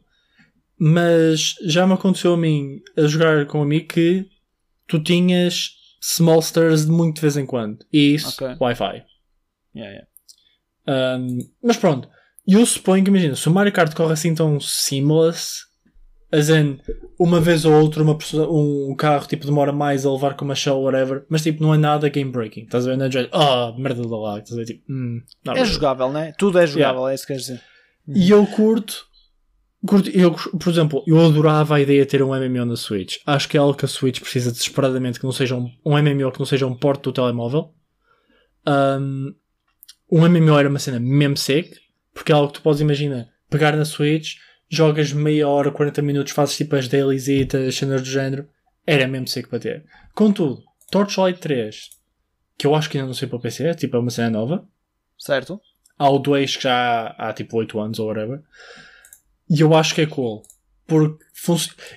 [0.79, 4.25] mas já me aconteceu a mim a jogar com um amigo que
[4.87, 7.79] tu tinhas small stars de muito de vez em quando.
[7.91, 8.55] E isso, Ok.
[8.59, 9.03] Wi-Fi.
[9.75, 10.07] Yeah, yeah.
[11.19, 12.07] Um, mas pronto,
[12.47, 15.67] eu suponho que imagina, se o Mario Kart corre assim tão seamless,
[16.31, 16.79] as in,
[17.19, 20.55] uma vez ou outra uma pessoa, um carro tipo demora mais a levar com uma
[20.55, 22.97] shell whatever, mas tipo não é nada game breaking, estás a ver?
[22.97, 24.65] Não é de ah, merda da lag, estás a ver?
[24.65, 26.33] Tipo, hum, não, É jogável, né?
[26.37, 27.61] Tudo é jogável, é isso que queres dizer.
[28.13, 29.05] E eu curto,
[29.85, 33.17] curto eu, por exemplo, eu adorava a ideia de ter um MMO na Switch.
[33.25, 36.31] Acho que é algo que a Switch precisa desesperadamente que não seja um, um MMO
[36.31, 37.73] que não seja um porte do telemóvel.
[38.65, 39.33] Um,
[40.09, 41.77] um MMO era uma cena mesmo sick,
[42.17, 46.33] porque é algo que tu podes imaginar, pegar na Switch, jogas meia hora, 40 minutos,
[46.33, 48.49] fazes tipo as dailies e cenas do género,
[48.85, 49.85] era mesmo sick para ter.
[50.15, 51.89] Contudo, Torchlight 3,
[52.57, 54.67] que eu acho que ainda não sei para o PC, tipo é uma cena nova,
[55.19, 55.61] Certo?
[55.97, 56.75] há o 2 que já
[57.17, 58.41] há, há tipo 8 anos ou whatever.
[59.49, 60.41] E eu acho que é cool.
[60.85, 61.23] Porque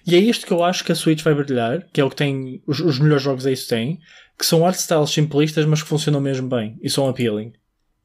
[0.07, 2.17] E é isto que eu acho que a Switch vai brilhar, que é o que
[2.17, 2.63] tem.
[2.67, 4.01] Os, os melhores jogos é isso tem,
[4.39, 7.53] que são art styles simplistas, mas que funcionam mesmo bem e são appealing.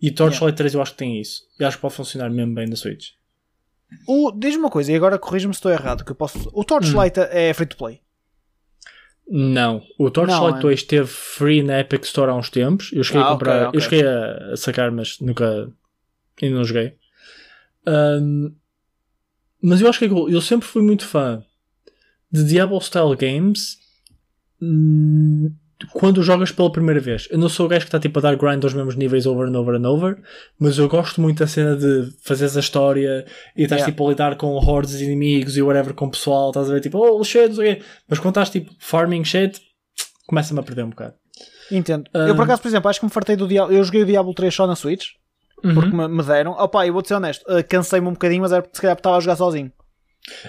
[0.01, 1.43] E Torchlight 3 eu acho que tem isso.
[1.59, 3.11] E acho que pode funcionar mesmo bem na Switch.
[4.07, 6.03] O- Diz-me uma coisa, e agora corrija-me se estou errado.
[6.03, 6.49] Que eu posso...
[6.53, 8.01] O Torchlight é free to play.
[9.27, 9.81] Não.
[9.97, 10.61] O Torchlight Não, é.
[10.61, 12.91] 2 teve free na Epic Store há uns tempos.
[12.93, 13.55] Eu cheguei Ah, a comprar.
[13.55, 13.77] ok, ok.
[13.77, 15.71] Eu cheguei a, sacar, mas nunca.
[16.41, 16.95] Ainda não joguei.
[17.87, 18.53] Ahm,
[19.61, 20.29] mas eu acho que é cool.
[20.29, 21.43] Eu sempre fui muito fã
[22.31, 23.77] de Diablo Style Games
[24.61, 25.51] hum,
[25.91, 27.27] quando jogas pela primeira vez.
[27.31, 29.47] Eu não sou o gajo que está tipo a dar grind aos mesmos níveis over
[29.47, 30.17] and over and over,
[30.59, 33.25] mas eu gosto muito da cena de fazeres a história
[33.57, 33.91] e estás Yeah.
[33.91, 36.79] tipo a lidar com hordes de inimigos e whatever com o pessoal, estás a ver
[36.81, 37.83] tipo, oh shit, não sei o quê.
[38.07, 39.59] Mas quando estás tipo farming shit,
[40.27, 41.13] começa-me a perder um bocado.
[41.71, 42.09] Entendo.
[42.13, 42.19] Ah.
[42.19, 43.75] Eu por acaso, por exemplo, acho que me fartei do Diablo.
[43.75, 45.07] Eu joguei o Diablo 3 só na Switch.
[45.61, 46.07] Porque Uhum.
[46.07, 46.51] me, me deram.
[46.51, 47.41] Opa, eu vou-te ser honesto.
[47.51, 49.71] uh, Cansei-me um bocadinho, mas era porque se calhar estava a jogar sozinho.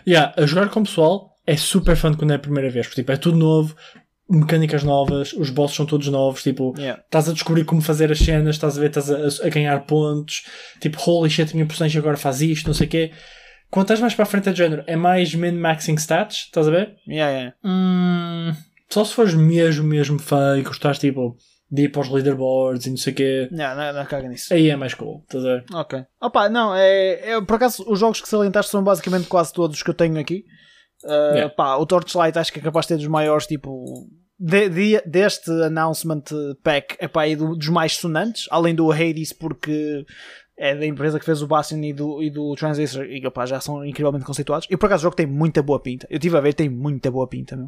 [0.07, 3.01] Yeah, a jogar com o pessoal é super fun quando é a primeira vez, porque
[3.01, 3.75] tipo, é tudo novo,
[4.29, 7.01] mecânicas novas, os bosses são todos novos, tipo, Yeah.
[7.05, 10.45] estás a descobrir como fazer as cenas, estás a ver, estás a, a ganhar pontos,
[10.81, 13.13] tipo, holy shit, a minha personagem agora faz isto, não sei o quê.
[13.71, 16.71] Quando estás mais para a frente é de género, é mais min-maxing stats, estás a
[16.71, 16.95] ver?
[17.09, 17.57] Yeah, yeah.
[17.65, 18.53] Hum,
[18.89, 21.37] só se fores mesmo, mesmo fã e gostares, tipo,
[21.71, 24.55] de ir para os leaderboards e não sei o quê, Yeah, não, não caga nisso.
[24.55, 25.65] aí é mais cool, estás a ver?
[25.73, 26.05] Ok.
[26.21, 29.83] Opa, não, é, é- Por acaso, os jogos que salientaste são basicamente quase todos os
[29.83, 30.45] que eu tenho aqui.
[31.05, 31.55] Uh, Yeah.
[31.55, 34.07] pá, o Torchlight acho que é capaz de ter dos maiores, tipo.
[34.39, 36.23] de- de- deste announcement
[36.63, 40.05] pack, é pá, e do- dos mais sonantes, além do Hades, porque
[40.59, 43.61] é da empresa que fez o Bastion e do, e do Transistor, e opá, já
[43.61, 44.67] são incrivelmente conceituados.
[44.71, 46.07] E por acaso o jogo tem muita boa pinta.
[46.11, 47.67] Eu estive a ver, tem muita boa pinta, meu.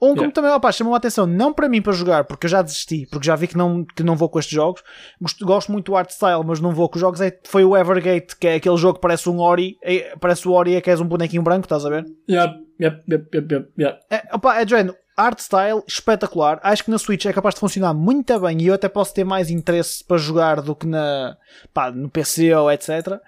[0.00, 0.32] Um como Yeah.
[0.32, 3.26] também, opá, chamou a atenção, não para mim para jogar, porque eu já desisti, porque
[3.26, 4.82] já vi que não, que não vou com estes jogos.
[5.20, 7.20] Gosto, gosto muito do art style, mas não vou com os jogos.
[7.20, 10.52] É, foi o Evergate, que é aquele jogo que parece um Ori, é- parece o
[10.52, 12.04] Ori é que és um bonequinho branco, estás a ver?
[12.28, 13.98] Yep, yep, yep, yep, yep, yep.
[14.10, 16.60] É, opa, é de género, art style espetacular.
[16.62, 19.24] Acho que na Switch é capaz de funcionar muito bem e eu até posso ter
[19.24, 21.36] mais interesse para jogar do que na,
[21.72, 23.20] pá, no PC ou etc.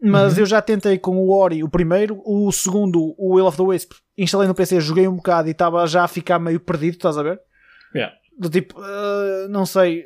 [0.00, 3.62] Mas eu já tentei com o Ori o primeiro, o segundo, o Will of the
[3.62, 7.18] Wisp, instalei no PC, joguei um bocado e estava já a ficar meio perdido, estás
[7.18, 7.40] a ver?
[7.94, 8.14] Yeah.
[8.38, 10.04] Do tipo, ah, não sei.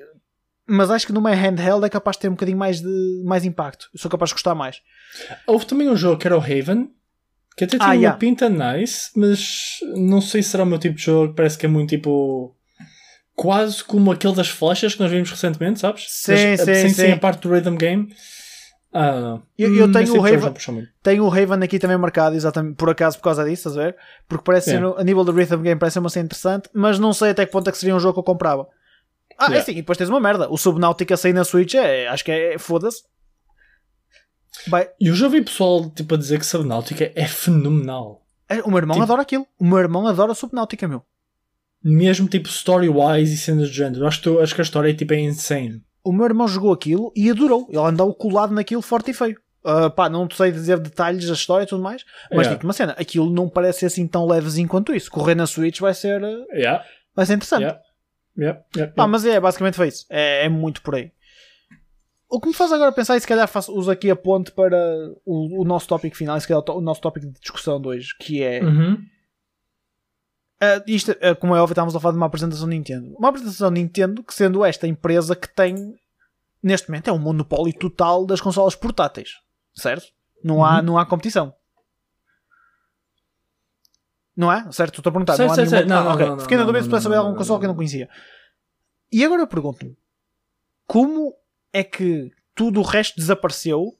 [0.67, 3.91] Mas acho que numa handheld é capaz de ter um bocadinho mais de mais impacto.
[3.93, 4.81] Eu sou capaz de gostar mais.
[5.47, 6.91] Houve também um jogo que era o Haven,
[7.57, 8.19] que até tinha Ah, uma yeah.
[8.19, 11.35] pinta nice, mas não sei se será o meu tipo de jogo.
[11.35, 12.55] Parece que é muito tipo.
[13.35, 16.05] Quase como aquele das flechas que nós vimos recentemente, sabes?
[16.09, 17.13] Sim, Das- sim, sem, sem sim.
[17.13, 18.09] a parte do rhythm game.
[18.93, 19.39] Ah.
[19.59, 20.89] Eu- eu Hum, tenho o tipo Raven-.
[21.03, 23.97] Tenho o Raven aqui também marcado, exatamente por acaso por causa disso, estás a ver?
[24.29, 24.79] Porque parece É.
[24.79, 27.47] ser, a nível do rhythm game, parece ser uma cena interessante, mas não sei até
[27.47, 28.69] que ponto é que seria um jogo que eu comprava.
[29.39, 29.63] Ah, é Yeah.
[29.63, 30.47] assim, e depois tens uma merda.
[30.51, 33.03] O Subnautica sair na Switch é, acho que é, foda-se.
[35.01, 38.25] E eu já vi pessoal tipo, a dizer que Subnautica é fenomenal.
[38.49, 39.47] é, o meu irmão Tipo- adora aquilo.
[39.59, 41.03] O meu irmão adora Subnautica, meu.
[41.83, 44.07] Mesmo tipo story-wise e cenas do género.
[44.07, 45.83] Acho que, acho que a história é, tipo, é insane.
[46.05, 47.67] O meu irmão jogou aquilo e adorou.
[47.69, 49.37] Ele andou colado naquilo forte e feio.
[49.65, 52.55] Ah, pá, não sei dizer detalhes da história e tudo mais, mas Yeah.
[52.57, 55.09] digo uma cena, aquilo não parece ser assim tão levezinho quanto isso.
[55.09, 56.85] Correr na Switch vai ser, ah, Yeah,
[57.15, 57.61] vai ser interessante.
[57.63, 57.81] yeah,
[58.37, 60.05] yeah, yeah, Pá, mas é, basicamente foi isso.
[60.11, 61.13] É, é muito por aí.
[62.35, 64.75] O que me faz agora pensar, e se calhar faço, uso aqui a ponte para
[65.23, 67.89] o, o nosso tópico final, e se calhar o, o nosso tópico de discussão de
[67.89, 68.65] hoje, que é.
[68.65, 68.97] Uhum.
[70.59, 73.15] ah, isto, ah, como é óbvio, estávamos a falar de uma apresentação Nintendo.
[73.19, 75.95] Uma apresentação Nintendo que, sendo esta empresa que tem,
[76.63, 79.33] neste momento, é um monopólio total das consolas portáteis.
[79.75, 80.07] Certo?
[80.43, 80.83] Não, há, Uhum.
[80.83, 81.55] não há competição.
[84.35, 84.73] Não é?
[84.73, 84.97] Certo?
[84.99, 85.37] Estou a perguntar.
[85.37, 85.87] Certo, não há certo, nenhuma...
[85.87, 86.27] Não, Ah, não, ok.
[86.27, 87.75] não, não, Fiquei na dúvida se pudesse saber alguma consola que eu não.
[87.75, 88.09] não conhecia.
[89.13, 89.95] E agora eu pergunto-me:
[90.87, 91.35] como
[91.73, 93.97] é que tudo o resto desapareceu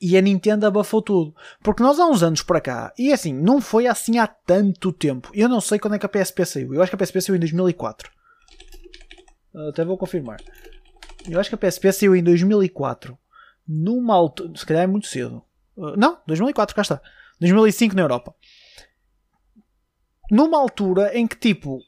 [0.00, 1.34] e a Nintendo abafou tudo?
[1.62, 5.30] Porque nós há uns anos para cá, e assim, não foi assim há tanto tempo.
[5.34, 6.74] Eu não sei quando é que a PSP saiu.
[6.74, 8.10] Eu acho que a PSP saiu em 2004.
[9.54, 10.38] Ah, Até vou confirmar.
[11.28, 13.18] Eu acho que a PSP saiu em 2004.
[13.66, 14.52] Numa altura.
[14.56, 15.42] Se calhar é muito cedo.
[15.78, 17.00] Ah, não, 2004, cá está.
[17.40, 18.34] 2005 na Europa.
[20.30, 21.80] Numa altura em que, tipo,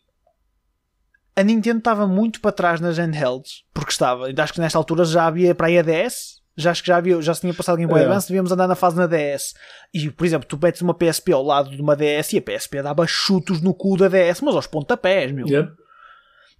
[1.41, 5.27] a Nintendo estava muito para trás nas handhelds, porque estava, acho que nesta altura já
[5.27, 7.89] havia para aí a DS, já acho que já, havia, já se tinha passado Game
[7.91, 8.05] Boy É.
[8.05, 9.55] Advance, devíamos andar na fase na DS.
[9.95, 12.83] E, por exemplo, tu metes uma PSP ao lado de uma DS e a PSP
[12.83, 15.47] dava chutos no cu da DS, mas aos pontapés, meu.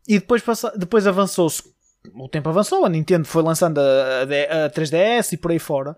[0.07, 1.63] E depois, passa- depois avançou-se,
[2.15, 5.97] o tempo avançou, a Nintendo foi lançando a, a a 3DS e por aí fora,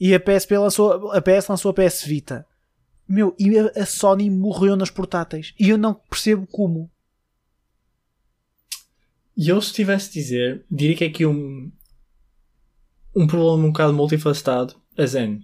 [0.00, 2.46] e a PSP lançou, a PS lançou a PS Vita.
[3.06, 5.52] Meu, e a Sony morreu nas portáteis.
[5.60, 6.90] E eu não percebo como.
[9.36, 11.70] E eu, se tivesse de dizer, diria que é aqui um,
[13.16, 14.74] um problema um bocado multifacetado.
[14.98, 15.40] A Zen,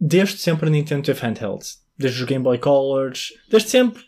[0.00, 1.78] desde sempre a Nintendo teve handhelds.
[1.96, 4.02] Desde os Game Boy Colors, desde sempre,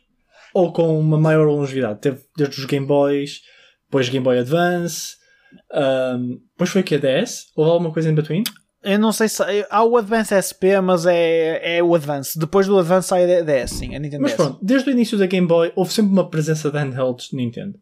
[0.53, 2.01] ou com uma maior longevidade.
[2.01, 3.43] Teve desde os Game Boys,
[3.87, 5.17] depois Game Boy Advance,
[5.73, 7.47] um, depois foi o que a DS?
[7.55, 8.45] Houve alguma coisa em between?
[8.83, 9.43] Eu não sei se.
[9.71, 12.39] Há o Advance SP, mas é, é o Advance.
[12.39, 14.37] Depois do Advance sai a DS, sim, a Nintendo Mas DS.
[14.37, 17.79] pronto, desde o início da Game Boy houve sempre uma presença de handhelds de Nintendo.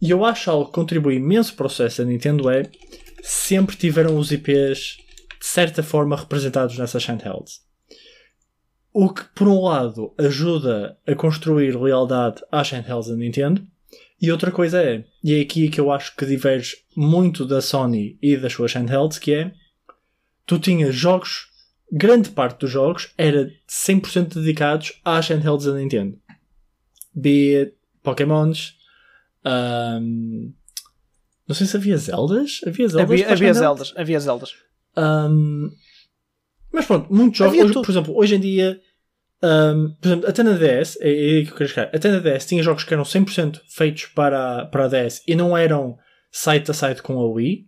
[0.00, 2.70] E eu acho algo que contribui imenso para o sucesso da Nintendo é
[3.22, 4.98] sempre tiveram os IPs
[5.40, 7.60] de certa forma representados nessas handhelds.
[8.92, 13.66] O que, por um lado, ajuda a construir lealdade às handhelds da Nintendo,
[14.20, 18.18] e outra coisa é, e é aqui que eu acho que diverge muito da Sony
[18.22, 19.52] e das suas handhelds, que é
[20.46, 21.48] tu tinhas jogos,
[21.92, 26.18] grande parte dos jogos era 100% dedicados às handhelds da Nintendo.
[27.14, 28.75] Be it Pokémons,
[29.46, 30.52] ahm,
[31.46, 33.54] não sei se havia Zeldas, havia Zeldas, havia havia?
[33.54, 33.94] Zeldas.
[33.96, 34.54] Havia Zeldas.
[34.96, 35.70] Um,
[36.72, 38.80] mas pronto, muitos jogos, hoje, por exemplo, hoje em dia,
[39.42, 42.46] um, por exemplo, até na DS, é, é que eu quero chegar, até na DS
[42.46, 45.96] tinha jogos que eram 100% feitos para, para a DS e não eram
[46.32, 47.66] site a site com a Wii,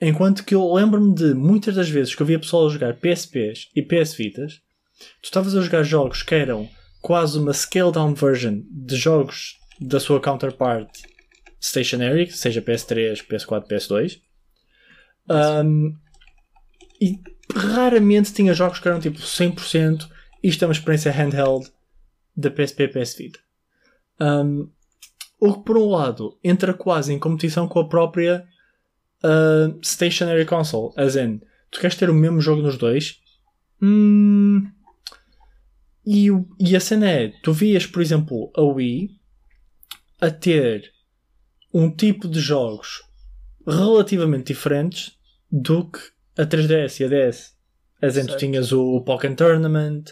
[0.00, 3.70] enquanto que eu lembro-me de muitas das vezes que eu via pessoal a jogar PSPs
[3.76, 4.54] e PS Vitas,
[5.20, 6.68] tu estavas a jogar jogos que eram
[7.02, 10.90] quase uma scale down version de jogos da sua counterpart
[11.60, 14.20] stationary, seja PS3, PS4, PS2.
[15.28, 15.96] Um,
[17.00, 17.18] e
[17.54, 20.08] raramente tinha jogos que eram tipo 100%
[20.44, 21.72] isto é uma experiência handheld
[22.36, 23.38] da PSP PS Vita.
[24.20, 24.70] Um,
[25.40, 28.46] o que por um lado entra quase em competição com a própria
[29.24, 30.92] uh, stationary console.
[30.98, 33.22] As in, tu queres ter o mesmo jogo nos dois?
[33.80, 34.70] Hum,
[36.06, 36.28] e,
[36.60, 39.18] e a cena é, tu vias, por exemplo, a Wii
[40.20, 40.92] a ter
[41.72, 43.02] um tipo de jogos
[43.66, 45.16] relativamente diferentes
[45.50, 46.00] do que
[46.36, 47.54] a 3DS e a DS.
[48.00, 48.40] A exemplo, Certo.
[48.40, 50.04] tinhas o Pokémon Tournament,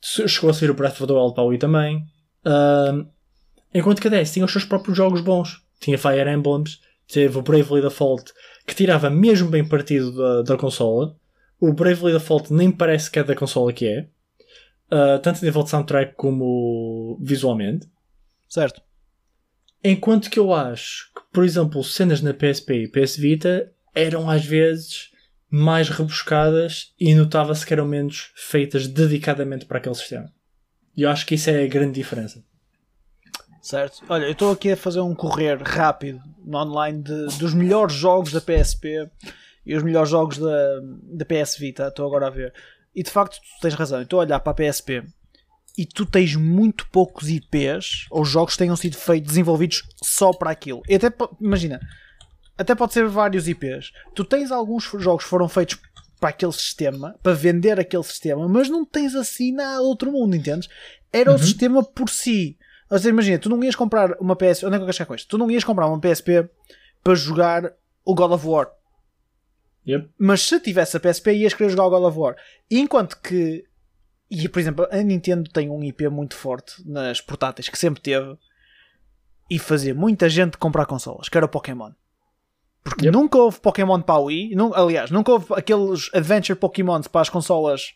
[0.00, 2.06] chegou a sair o Breath of the Wild para a Wii também.
[2.44, 3.06] Ahm,
[3.72, 5.62] enquanto que a DS tinha os seus próprios jogos bons.
[5.80, 8.32] Tinha Fire Emblems, teve o Bravely Default,
[8.66, 11.16] que tirava mesmo bem partido da, da consola.
[11.60, 14.08] O Bravely Default nem parece que é da consola que é.
[14.90, 17.88] Ah, tanto a nível de soundtrack como visualmente.
[18.48, 18.80] Certo.
[19.84, 24.44] Enquanto que eu acho que, por exemplo, cenas na PSP e PS Vita eram às
[24.44, 25.10] vezes
[25.48, 30.32] mais rebuscadas e notava-se que eram menos feitas dedicadamente para aquele sistema.
[30.96, 32.42] E eu acho que isso é a grande diferença.
[33.62, 34.02] Certo.
[34.08, 38.32] Olha, eu estou aqui a fazer um correr rápido no online de- dos melhores jogos
[38.32, 39.08] da PSP
[39.64, 40.80] e os melhores jogos da,
[41.12, 42.52] da PS Vita, estou agora a ver.
[42.94, 44.02] E de facto, tu tens razão.
[44.02, 45.02] Estou a olhar para a PSP
[45.76, 50.50] e tu tens muito poucos IPs ou jogos que tenham sido feitos, desenvolvidos só para
[50.50, 50.82] aquilo.
[50.88, 51.80] E até, imagina,
[52.56, 53.92] até pode ser vários IPs.
[54.14, 55.78] Tu tens alguns jogos que foram feitos
[56.18, 60.68] para aquele sistema, para vender aquele sistema, mas não tens assim nada outro mundo, entendes?
[61.12, 61.36] Era uhum.
[61.36, 62.56] o sistema por si.
[62.90, 65.14] Ou seja, imagina, tu não ias comprar uma PSP, onde é que eu quero com
[65.14, 65.28] isto?
[65.28, 66.48] Tu não ias comprar uma PSP
[67.02, 67.72] para jogar
[68.04, 68.70] o God of War.
[69.86, 70.10] Yep.
[70.18, 72.36] Mas se tivesse a PSP, ias querer jogar o God of War.
[72.70, 73.64] enquanto que
[74.30, 78.36] e, por exemplo, a Nintendo tem um IP muito forte nas portáteis que sempre teve
[79.50, 81.92] e fazia muita gente comprar consolas, que era o Pokémon.
[82.82, 83.16] Porque yep.
[83.16, 87.28] nunca houve Pokémon para a Wii, não, aliás, nunca houve aqueles Adventure Pokémons para as
[87.28, 87.94] consolas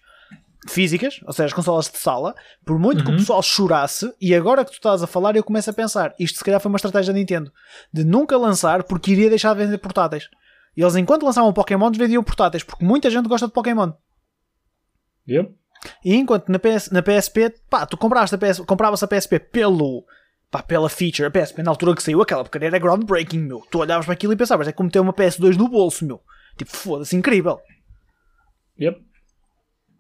[0.68, 3.04] físicas, ou seja, as consolas de sala, por muito uhum.
[3.04, 3.18] que o uhum.
[3.18, 6.44] pessoal chorasse, e agora que tu estás a falar, eu começo a pensar, isto se
[6.44, 7.52] calhar foi uma estratégia da Nintendo,
[7.92, 10.28] de nunca lançar porque iria deixar de vender portáteis.
[10.76, 13.92] E eles, enquanto lançavam Pokémon, vendiam portáteis, porque muita gente gosta de Pokémon.
[15.28, 15.54] Yep.
[16.04, 20.04] E enquanto na, PS, na PSP, pá, tu compraste a PS, compravas a PSP pelo,
[20.50, 23.66] pá, pela feature, a PSP na altura que saiu aquela porque era groundbreaking, meu.
[23.70, 26.20] Tu olhavas para aquilo e pensavas, é como ter uma PS2 no bolso, meu.
[26.56, 27.60] Tipo, foda-se, incrível.
[28.78, 29.10] Yep.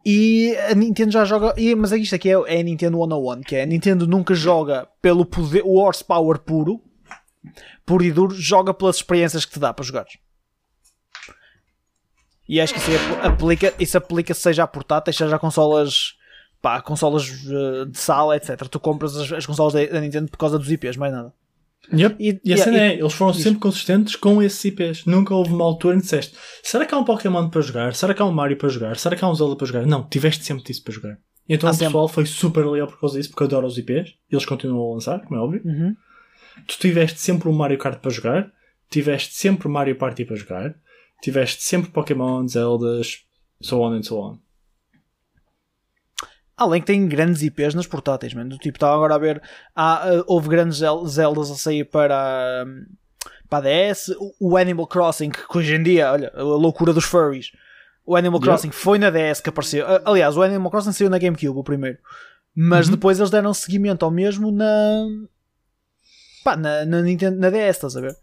[0.04, 1.54] E a Nintendo já joga.
[1.58, 4.88] E, mas isto aqui é, é a Nintendo 101, que é a Nintendo nunca joga
[5.00, 6.80] pelo poder, o horsepower puro,
[7.84, 10.06] puro e duro, joga pelas experiências que te dá para jogar.
[12.50, 12.90] E acho que isso
[13.22, 16.16] aplica, isso aplica seja a portáteis, seja a consolas,
[16.60, 18.66] pá, consolas eh, de sala, etc.
[18.68, 21.32] Tu compras as, as consolas da Nintendo por causa dos IPs, mais nada.
[21.92, 22.16] Yep.
[22.18, 25.04] E, e a cena é, eles foram sempre consistentes com esses IPs.
[25.06, 27.94] Nunca houve uma altura em que disseste: será que há um Pokémon para jogar?
[27.94, 28.96] Será que há um Mario para jogar?
[28.96, 29.86] Será que há um Zelda para jogar?
[29.86, 31.18] Não, tiveste sempre disso para jogar.
[31.48, 32.14] Então há o pessoal sempre.
[32.14, 34.10] foi super leal por causa disso, porque adora os IPs.
[34.28, 35.62] E eles continuam a lançar, como é óbvio.
[35.64, 35.94] Uhum.
[36.66, 38.50] Tu tiveste sempre um Mario Kart para jogar,
[38.90, 40.74] tiveste sempre Mario Party para jogar,
[41.20, 43.24] tiveste sempre Pokémon, Zeldas,
[43.60, 44.38] so on and so on.
[46.56, 48.58] Além que tem grandes IPs nas portáteis, mano.
[48.58, 49.42] Tipo, estava agora a ver.
[49.74, 52.84] Há, uh, houve grandes Zeldas a sair para, um,
[53.48, 54.08] para a DS.
[54.18, 57.50] O, o, Animal Crossing, que hoje em dia, olha, a loucura dos furries.
[58.04, 58.78] O Animal Crossing yeah.
[58.78, 59.86] foi na DS que apareceu.
[60.04, 61.98] Aliás, o Animal Crossing saiu na GameCube, o primeiro.
[62.54, 62.92] Mas uhum.
[62.92, 65.06] depois eles deram seguimento ao mesmo na.
[66.44, 68.16] Pá, na, na, Nintendo, na DS, estás a ver?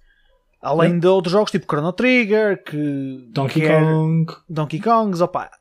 [0.62, 1.00] Além é.
[1.00, 3.28] de outros jogos tipo Chrono Trigger, que.
[3.30, 4.34] Donkey que Kong.
[4.50, 5.52] Donkey Kongs, opá.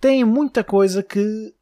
[0.00, 1.54] Tem muita coisa que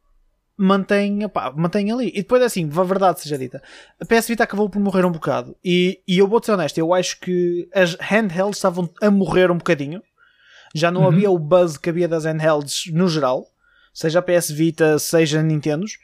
[0.57, 2.09] mantém, opá, mantém ali.
[2.09, 3.61] E depois é assim, a verdade seja dita.
[3.99, 5.55] A PS Vita acabou por morrer um bocado.
[5.63, 9.57] E, e eu vou ser honesto, eu acho que as handhelds estavam a morrer um
[9.57, 10.01] bocadinho.
[10.73, 11.07] Já não uhum.
[11.07, 13.47] havia o buzz que havia das handhelds no geral.
[13.93, 15.97] Seja a PS Vita, seja a Nintendos.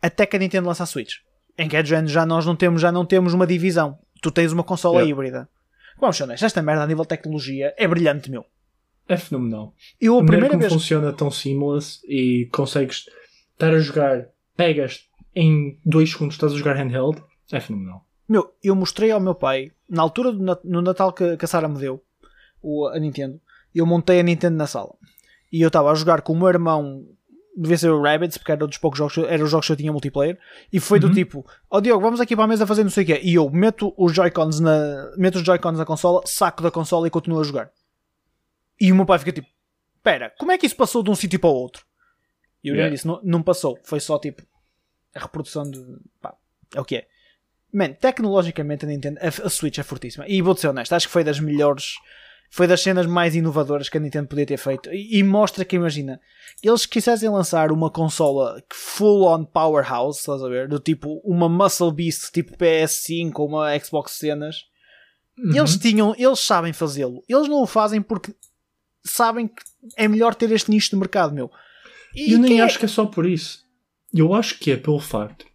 [0.00, 1.16] Até que a Nintendo lança a Switch.
[1.56, 3.98] Em que é já nós não temos, já não temos uma divisão.
[4.22, 5.10] Tu tens uma consola yeah.
[5.10, 5.48] híbrida
[6.00, 8.44] Vamos ser honestos, esta merda a nível de tecnologia é brilhante, meu.
[9.08, 9.74] É fenomenal.
[10.00, 10.72] Eu a, a primeira como vez...
[10.72, 13.06] funciona tão seamless e consegues
[13.52, 18.04] estar a jogar, pegas em 2 segundos, estás a jogar handheld, é fenomenal.
[18.28, 21.68] Meu, eu mostrei ao meu pai, na altura do no Natal que, que a Sara
[21.68, 22.02] me deu,
[22.62, 23.40] o, a Nintendo,
[23.74, 24.94] eu montei a Nintendo na sala.
[25.50, 27.06] E eu estava a jogar com o meu irmão
[27.60, 29.76] devia ser o Rabbids, porque era um dos poucos jogos, era os jogos que eu
[29.76, 30.38] tinha multiplayer,
[30.72, 31.08] e foi uhum.
[31.08, 33.20] do tipo, ó oh, Diogo, vamos aqui para a mesa fazer não sei o quê,
[33.22, 37.10] e eu meto os Joy-Cons na, meto os Joy-Cons na consola, saco da consola e
[37.10, 37.70] continuo a jogar.
[38.80, 39.48] E o meu pai fica tipo,
[39.96, 41.84] espera, como é que isso passou de um sítio para o outro?
[42.62, 42.94] E eu yeah.
[42.94, 44.42] disse, não, não passou, foi só tipo,
[45.14, 45.84] a reprodução de,
[46.20, 46.34] pá,
[46.74, 47.06] é o que é.
[47.72, 51.12] Man, tecnologicamente a Nintendo, a, a Switch é fortíssima, e vou ser honesto, acho que
[51.12, 51.96] foi das melhores
[52.50, 54.90] foi das cenas mais inovadoras que a Nintendo podia ter feito.
[54.92, 56.20] E, e mostra que, imagina,
[56.62, 60.68] eles quisessem lançar uma consola full-on powerhouse, estás a ver?
[60.68, 64.64] Do tipo uma Muscle Beast tipo PS5 ou uma Xbox cenas.
[65.36, 65.54] Uhum.
[65.54, 67.22] Eles tinham, eles sabem fazê-lo.
[67.28, 68.34] Eles não o fazem porque
[69.04, 69.62] sabem que
[69.96, 71.50] é melhor ter este nicho de mercado, meu.
[72.14, 72.62] E eu nem é...
[72.62, 73.64] acho que é só por isso.
[74.12, 75.46] Eu acho que é pelo facto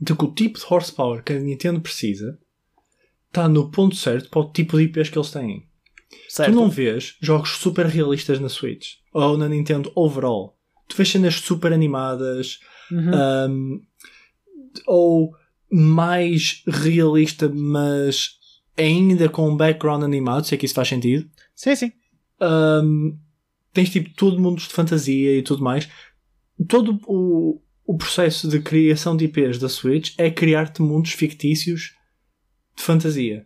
[0.00, 2.38] de que o tipo de horsepower que a Nintendo precisa
[3.28, 5.69] está no ponto certo para o tipo de IPs que eles têm.
[6.28, 6.50] Certo.
[6.50, 10.56] Tu não vês jogos super realistas na Switch ou na Nintendo overall.
[10.88, 13.10] Tu vês cenas super animadas uhum.
[13.50, 13.82] um,
[14.86, 15.34] ou
[15.70, 18.38] mais realista, mas
[18.76, 21.28] ainda com um background animado, se é que isso faz sentido.
[21.54, 21.92] Sim, sim.
[22.40, 23.16] Um,
[23.72, 25.88] tens tipo todo mundo de fantasia e tudo mais.
[26.68, 31.94] Todo o, o processo de criação de IPs da Switch é criar-te mundos fictícios
[32.76, 33.44] de fantasia.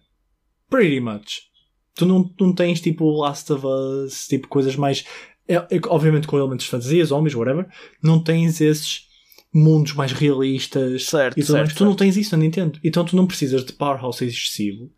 [0.70, 1.53] Pretty much.
[1.94, 5.04] Tu não, não tens tipo Last of Us, tipo coisas mais.
[5.46, 7.66] É, é, obviamente com elementos de fantasia, zombies, whatever.
[8.02, 9.06] Não tens esses
[9.52, 11.74] mundos mais realistas certo, e tudo certo, mais.
[11.78, 12.78] Tu não tens isso na Nintendo.
[12.82, 14.90] Então tu não precisas de powerhouse excessivo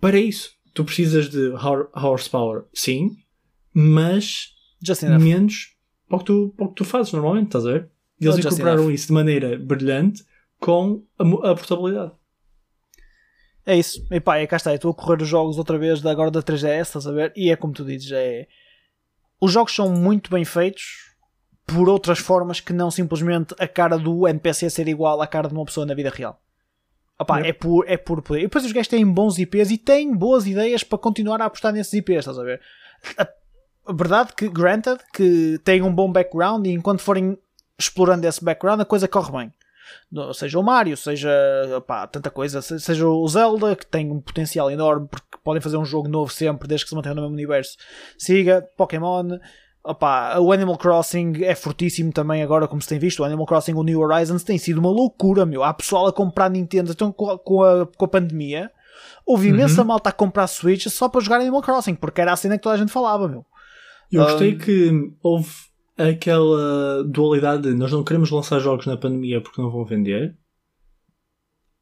[0.00, 0.50] para isso.
[0.74, 3.16] tu precisas de hor- horsepower, sim,
[3.72, 4.48] mas
[5.18, 5.68] menos
[6.08, 7.88] para o, que tu, para o que tu fazes normalmente, estás a ver?
[8.20, 10.24] E eles Oh, incorporaram isso de maneira brilhante
[10.58, 12.12] com a, a portabilidade.
[13.64, 14.04] É isso.
[14.10, 14.70] E pá, é cá está.
[14.70, 17.32] Eu estou a correr os jogos outra vez da, agora da 3DS, estás a ver?
[17.36, 18.46] E é como tu dizes, é...
[19.40, 21.12] Os jogos são muito bem feitos
[21.66, 25.54] por outras formas que não simplesmente a cara do NPC ser igual à cara de
[25.54, 26.40] uma pessoa na vida real.
[27.20, 27.48] Yep.
[27.48, 28.40] é, por, é por poder.
[28.40, 31.72] E depois os gajos têm bons IPs e têm boas ideias para continuar a apostar
[31.72, 32.60] nesses IPs, estás a ver?
[33.16, 33.28] A,
[33.86, 37.38] a verdade que, granted, que têm um bom background e enquanto forem
[37.78, 39.52] explorando esse background a coisa corre bem.
[40.34, 41.30] Seja o Mario, seja
[41.76, 45.76] opá, tanta coisa, se- seja o Zelda, que tem um potencial enorme porque podem fazer
[45.76, 47.76] um jogo novo sempre, desde que se mantenham no mesmo universo.
[48.18, 49.38] Siga, Pokémon,
[49.84, 53.20] opá, o Animal Crossing é fortíssimo também agora, como se tem visto.
[53.20, 55.62] O Animal Crossing, o New Horizons, tem sido uma loucura, meu.
[55.64, 58.70] Há pessoal a comprar Nintendo, então com a, com a, com a pandemia,
[59.26, 62.56] houve imensa malta a comprar Switch só para jogar Animal Crossing, porque era a cena
[62.56, 63.44] que toda a gente falava, meu.
[64.10, 64.90] Eu Um, gostei que
[65.22, 65.48] houve
[66.08, 70.36] aquela dualidade de nós não queremos lançar jogos na pandemia porque não vão vender.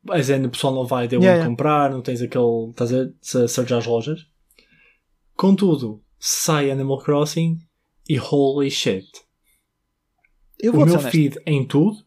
[0.02, 2.70] Mas ainda o pessoal não vai ter onde Yeah, comprar, não tens aquele.
[2.70, 4.26] Estás a surge às lojas.
[5.36, 7.58] Contudo, sai Animal Crossing
[8.08, 9.06] e holy shit.
[10.58, 11.10] Eu O meu honesto.
[11.10, 11.98] feed em tudo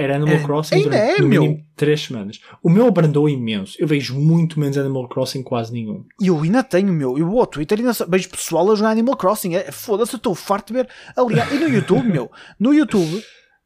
[0.00, 1.60] era Animal É, Crossing ainda durante é, meu.
[1.76, 2.40] 3 semanas.
[2.62, 3.76] O meu abrandou imenso.
[3.78, 6.04] Eu vejo muito menos Animal Crossing, quase nenhum.
[6.20, 7.16] E eu ainda tenho, meu.
[7.18, 9.54] Eu vou ao Twitter e ainda vejo pessoal a jogar Animal Crossing.
[9.54, 10.88] É, Foda-se, eu estou farto de ver.
[11.16, 12.30] Aliás, e no YouTube, meu.
[12.58, 13.22] No YouTube,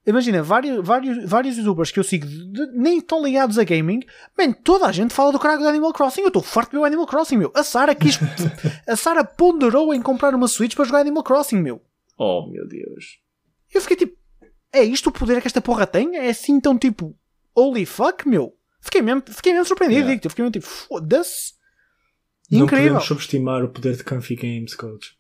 [0.07, 4.01] imagina, vários, vários, vários youtubers que eu sigo de- de- nem estão ligados a gaming.
[4.39, 6.21] Man, toda a gente fala do caralho do Animal Crossing.
[6.23, 7.51] Eu estou farto de ver o Animal Crossing, meu.
[7.55, 8.19] A Sara quis.
[8.87, 11.81] a Sara ponderou em comprar uma Switch para jogar Animal Crossing, meu.
[12.19, 13.19] Oh meu Deus.
[13.75, 14.15] Eu fiquei tipo.
[14.75, 16.17] É isto o poder que esta porra tem?
[16.17, 17.17] É assim tão tipo.
[17.55, 18.55] Holy fuck, meu.
[18.81, 20.29] Fiquei mesmo, fiquei mesmo surpreendido, Yeah.
[20.29, 21.55] fiquei mesmo tipo, foda-se.
[22.51, 22.85] Não Incrível.
[22.89, 25.17] podemos subestimar o poder de Comfy Games, coach.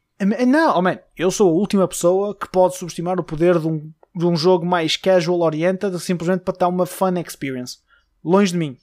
[0.46, 3.90] Não, oh man, eu sou a última pessoa que pode subestimar o poder de um,
[4.14, 7.78] de um jogo mais casual oriented simplesmente para dar uma fun experience.
[8.22, 8.76] Longe de mim.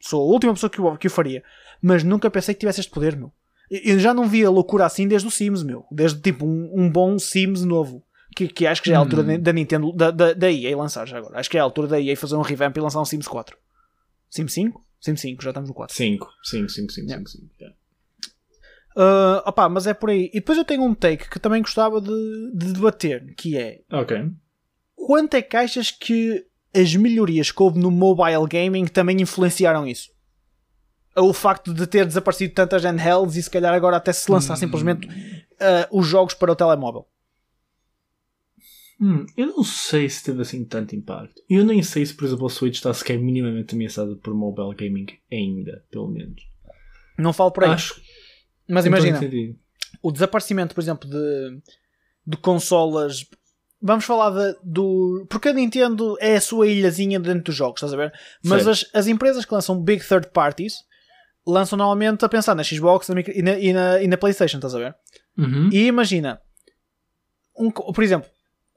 [0.00, 1.42] Sou a última pessoa que o, que o faria.
[1.82, 3.32] Mas nunca pensei que tivesse este poder, meu.
[3.70, 5.84] Eu já não vi a loucura assim desde o Sims, meu.
[5.90, 8.04] Desde tipo um, um bom Sims novo.
[8.36, 10.76] Que, que acho que já é a altura da, da Nintendo, da, da, da EA
[10.76, 11.38] lançar já agora.
[11.38, 13.56] Acho que é a altura da EA fazer um revamp e lançar um Sims 4.
[14.30, 14.84] Sims 5?
[15.00, 15.96] Sims 5, já estamos no 4.
[15.96, 17.24] 5, 5, 5, 5, Yeah.
[17.28, 17.80] 5, 5.
[18.96, 20.30] Uh, opá, mas é por aí.
[20.32, 24.30] E depois eu tenho um take que também gostava de, de debater, que é Ok.
[24.96, 30.10] quanto é que achas que as melhorias que houve no mobile gaming também influenciaram isso?
[31.16, 35.08] O facto de ter desaparecido tantas handhelds e se calhar agora até se lançar simplesmente
[35.08, 37.06] uh, os jogos para o telemóvel.
[39.00, 41.40] Hum, eu não sei se teve assim tanto impacto.
[41.48, 45.06] Eu nem sei se, por exemplo, a Switch está sequer minimamente ameaçada por mobile gaming
[45.32, 46.42] ainda, pelo menos.
[47.18, 47.70] Não falo por aí.
[47.70, 48.00] Acho
[48.68, 49.18] mas tô imagina,
[50.02, 51.60] o desaparecimento, por exemplo, de,
[52.26, 53.26] de consolas.
[53.82, 55.26] Vamos falar de- do.
[55.28, 58.12] Porque a Nintendo é a sua ilhazinha dentro dos jogos, estás a ver?
[58.44, 60.74] Mas as, as empresas que lançam big third parties
[61.46, 64.78] lançam normalmente a pensar na Xbox e, na, e, na, e na PlayStation, estás a
[64.78, 64.94] ver?
[65.36, 65.70] Uhum.
[65.72, 66.40] E imagina,
[67.58, 68.28] um, por exemplo,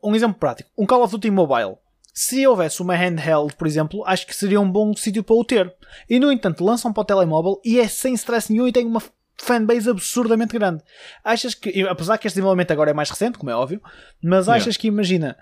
[0.03, 1.75] um exemplo prático: um Call of Duty Mobile.
[2.15, 5.73] Se houvesse uma handheld, por exemplo, acho que seria um bom sítio para o ter.
[6.07, 9.01] E no entanto, lançam para o telemóvel e é sem stress nenhum e tem uma
[9.35, 10.83] fanbase absurdamente grande.
[11.23, 13.81] Achas que, apesar que este desenvolvimento agora é mais recente, como é óbvio,
[14.21, 14.61] mas Yeah.
[14.61, 15.35] achas que imagina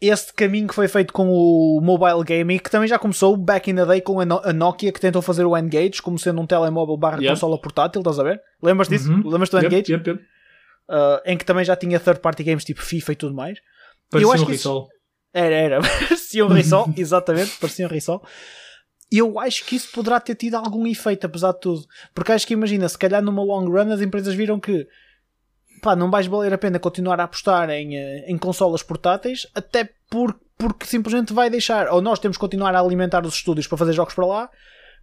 [0.00, 3.74] este caminho que foi feito com o mobile gaming, que também já começou back in
[3.74, 6.46] the day com a, No- a Nokia que tentou fazer o N-Gage como sendo um
[6.46, 7.30] telemóvel barra Yep.
[7.30, 8.40] consola portátil, estás a ver?
[8.62, 9.10] Lembras disso?
[9.10, 9.28] Uhum.
[9.28, 9.92] Lembras do Yep, N-Gage?
[9.92, 10.22] yep, yep.
[10.88, 13.58] Uh, em que também já tinha third party games tipo FIFA e tudo mais.
[14.10, 14.88] Parecia acho um risol.
[15.32, 15.80] Era, era.
[16.08, 18.22] parecia um risol, exatamente, parecia um risol.
[19.10, 21.86] E eu acho que isso poderá ter tido algum efeito, apesar de tudo.
[22.14, 24.86] Porque acho que imagina, se calhar numa long run as empresas viram que
[25.80, 29.88] pá, não vais valer a pena continuar a apostar em, eh, em consolas portáteis, até
[30.10, 33.78] por, porque simplesmente vai deixar, ou nós temos que continuar a alimentar os estúdios para
[33.78, 34.50] fazer jogos para lá,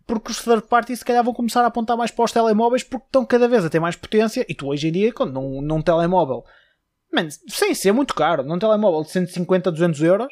[0.05, 3.05] porque os third parties se calhar vão começar a apontar mais para os telemóveis porque
[3.07, 5.81] estão cada vez a ter mais potência e tu hoje em dia, quando num, num
[5.81, 6.43] telemóvel,
[7.15, 10.27] man, sem ser muito caro, num telemóvel de 150, 200 euros,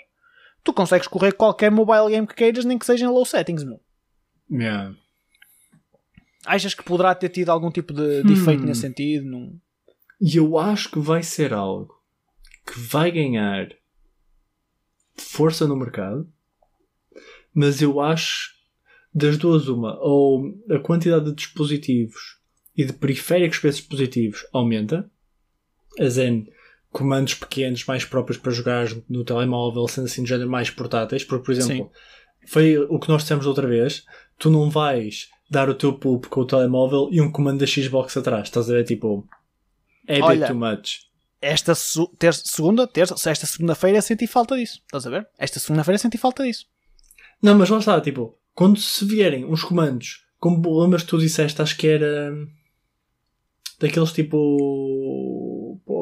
[0.63, 3.79] tu consegues correr qualquer mobile game que queiras, nem que seja em low settings, meu.
[4.51, 4.95] Yeah.
[6.45, 8.67] Achas que poderá ter tido algum tipo de, de efeito Hum.
[8.67, 9.25] nesse sentido?
[9.25, 9.59] Num...
[10.21, 11.93] E eu acho que vai ser algo
[12.65, 13.69] que vai ganhar
[15.15, 16.31] força no mercado,
[17.53, 18.51] mas eu acho
[19.13, 22.39] das duas uma, ou a quantidade de dispositivos
[22.75, 25.09] e de periféricos para esses dispositivos aumenta,
[25.99, 26.47] as em
[26.93, 31.43] comandos pequenos mais próprios para jogar no telemóvel, sendo assim de género mais portáteis, porque
[31.43, 31.91] por exemplo,
[32.47, 34.05] foi o que nós dissemos outra vez,
[34.37, 38.15] tu não vais dar o teu pulpo com o telemóvel e um comando da Xbox
[38.15, 38.47] atrás.
[38.47, 38.83] Estás a ver?
[38.85, 39.27] Tipo,
[40.07, 40.99] é a bit too much.
[41.41, 41.73] Esta
[42.17, 44.79] terça, segunda, terça, se esta segunda-feira senti falta disso.
[44.85, 45.27] Estás a ver?
[45.37, 46.65] Esta segunda-feira senti falta disso.
[47.41, 51.61] Não, mas lá está, tipo, quando se vierem uns comandos, como lembras que tu disseste,
[51.61, 52.47] acho que era hum,
[53.79, 55.32] daqueles tipo.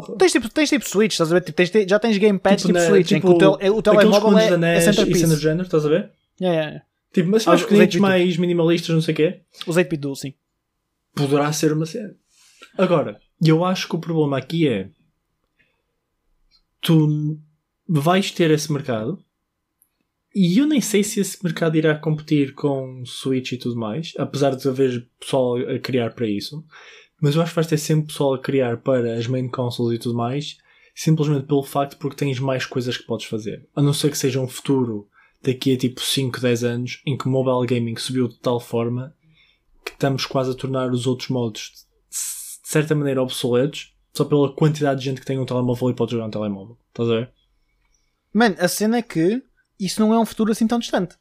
[0.06, 0.18] Porra.
[0.18, 1.42] Tens tipo, tens tipo Switch, estás a ver?
[1.42, 4.38] Tipo, tens- já tens gamepads tipo, na- Switch, em que o, tel, o aqueles telemóvel
[4.38, 5.20] é, é NES e centerpiece.
[5.22, 6.12] cena do género, estás a ver?
[6.40, 6.86] Yeah, yeah.
[7.14, 8.02] Tipo, mas Ah, mais os pequenitos, 8-bit.
[8.02, 10.34] mais minimalistas, não sei o quê, Os 8-bit dual, sim.
[11.16, 12.16] poderá ser uma cena.
[12.78, 14.90] Agora, eu acho que o problema aqui é
[16.82, 17.38] tu
[17.88, 19.24] vais ter esse mercado
[20.34, 24.56] e eu nem sei se esse mercado irá competir com Switch e tudo mais, apesar
[24.56, 26.64] de haver pessoal a criar para isso.
[27.22, 30.00] Mas eu acho que vais ter sempre pessoal a criar para as main consoles e
[30.02, 30.58] tudo mais,
[30.96, 33.70] simplesmente pelo facto porque tens mais coisas que podes fazer.
[33.76, 35.08] A não ser que seja um futuro
[35.44, 39.16] daqui a tipo 5, 10 anos em que mobile gaming subiu de tal forma
[39.86, 45.00] que estamos quase a tornar os outros modos de certa maneira obsoletos só pela quantidade
[45.00, 46.78] de gente que tem um telemóvel e pode jogar um telemóvel.
[46.90, 47.32] Estás a ver?
[48.34, 49.44] Mano, a cena é que
[49.80, 51.16] isso não é um futuro assim tão distante.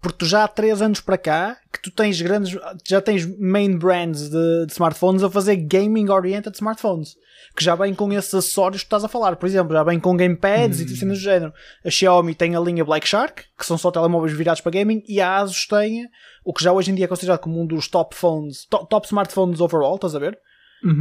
[0.00, 2.58] Porque tu já há 3 anos para cá que tu tens grandes.
[2.86, 7.16] Já tens main brands de, de smartphones a fazer gaming oriented smartphones.
[7.56, 9.36] Que já vêm com esses acessórios que tu estás a falar.
[9.36, 11.52] Por exemplo, já vêm com gamepads e tipo cenas do género.
[11.84, 15.20] A Xiaomi tem a linha Black Shark, que são só telemóveis virados para gaming, e
[15.20, 16.08] a Asus tem
[16.44, 19.06] o que já hoje em dia é considerado como um dos top phones, top, top
[19.06, 20.38] smartphones overall, estás a ver?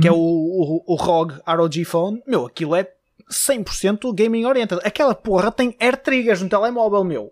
[0.01, 2.91] que é o, o, o ROG ROG Phone, meu, aquilo é
[3.32, 4.82] 100% gaming oriented.
[4.84, 7.32] Aquela porra tem air triggers no telemóvel, meu.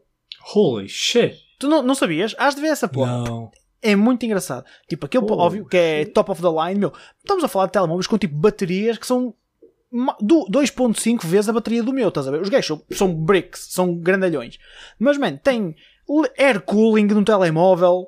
[0.56, 1.36] Holy shit!
[1.60, 2.36] Tu não, não sabias?
[2.38, 3.18] Has de ver essa porra.
[3.24, 3.52] Não.
[3.82, 4.66] É muito engraçado.
[4.88, 6.93] Tipo, aquele, Oh, óbvio, que é top of the line, meu.
[7.20, 9.34] Estamos a falar de telemóveis com tipo baterias que são
[9.91, 12.41] ma- do- 2.5 vezes a bateria do meu, estás a ver?
[12.41, 14.58] Os gajos são, são bricks, são grandalhões.
[15.00, 15.76] Mas, man, tem
[16.38, 18.08] air cooling no telemóvel,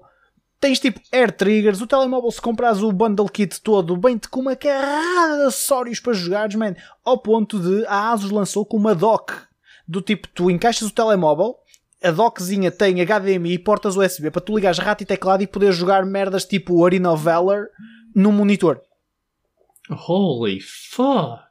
[0.59, 4.55] tens tipo air triggers, o telemóvel se compras o bundle kit todo, bem-te com uma
[4.55, 6.75] carrada de acessórios para jogares, man,
[7.05, 9.33] ao ponto de a Asus lançou com uma dock,
[9.87, 11.55] do tipo, tu encaixas o telemóvel,
[12.03, 15.75] a dockzinha tem HDMI e portas USB para tu ligares rato e teclado e poderes
[15.75, 17.67] jogar merdas tipo Arena of Valor
[18.15, 18.81] no monitor.
[19.89, 21.41] Holy fuck!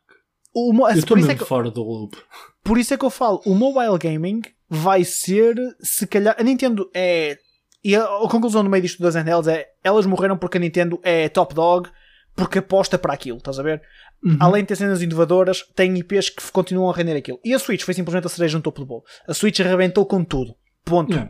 [0.55, 2.17] O Eu estou isso mesmo é que, fora do loop.
[2.65, 6.91] por isso é que eu falo, o mobile gaming vai ser, se calhar, a Nintendo
[6.95, 7.39] é.
[7.85, 10.99] E a, a conclusão no meio disto das handhelds é elas morreram porque a Nintendo
[11.03, 11.89] é top dog
[12.35, 13.83] porque aposta para aquilo, estás a ver?
[14.23, 14.37] Uhum.
[14.41, 17.39] Além de ter cenas inovadoras, tem IPs que continuam a render aquilo.
[17.45, 19.05] E a Switch foi simplesmente a cereja no topo do bolo.
[19.29, 20.55] A Switch arrebentou com tudo.
[20.85, 21.29] Ponto.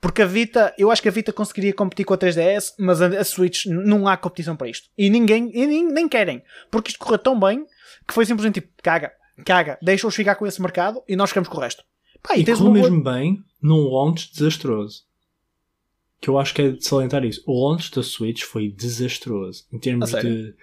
[0.00, 3.22] Porque a Vita, eu acho que a Vita conseguiria competir com a 3DS, mas a,
[3.24, 4.88] Switch não há competição para isto.
[4.96, 6.42] E ninguém, e nem, nem querem.
[6.70, 7.66] Porque isto correu tão bem
[8.08, 9.12] que foi simplesmente tipo, caga,
[9.44, 11.82] caga, deixa-os ficar com esse mercado e nós ficamos com o resto.
[12.22, 15.02] Pá, e, E correu uma boa- mesmo bem num launch desastroso.
[16.20, 17.42] Que eu acho que é de salientar isso.
[17.46, 19.64] O launch da Switch foi desastroso.
[19.72, 20.54] Em termos de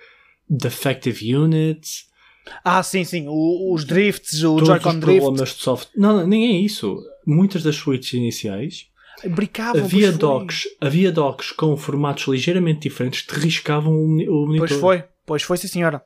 [0.49, 2.05] defective units,
[2.63, 5.91] Ah, sim, sim, o- os drifts, o Joy-Con os drift, problemas de software.
[5.99, 6.97] Não, não, nem é isso.
[7.25, 8.87] Muitas das Switches iniciais
[9.25, 10.17] brincava, havia foi.
[10.17, 14.67] docks, havia docks com formatos ligeiramente diferentes que te riscavam o, moni- o monitor.
[14.69, 16.01] Pois foi, pois foi, sim senhora.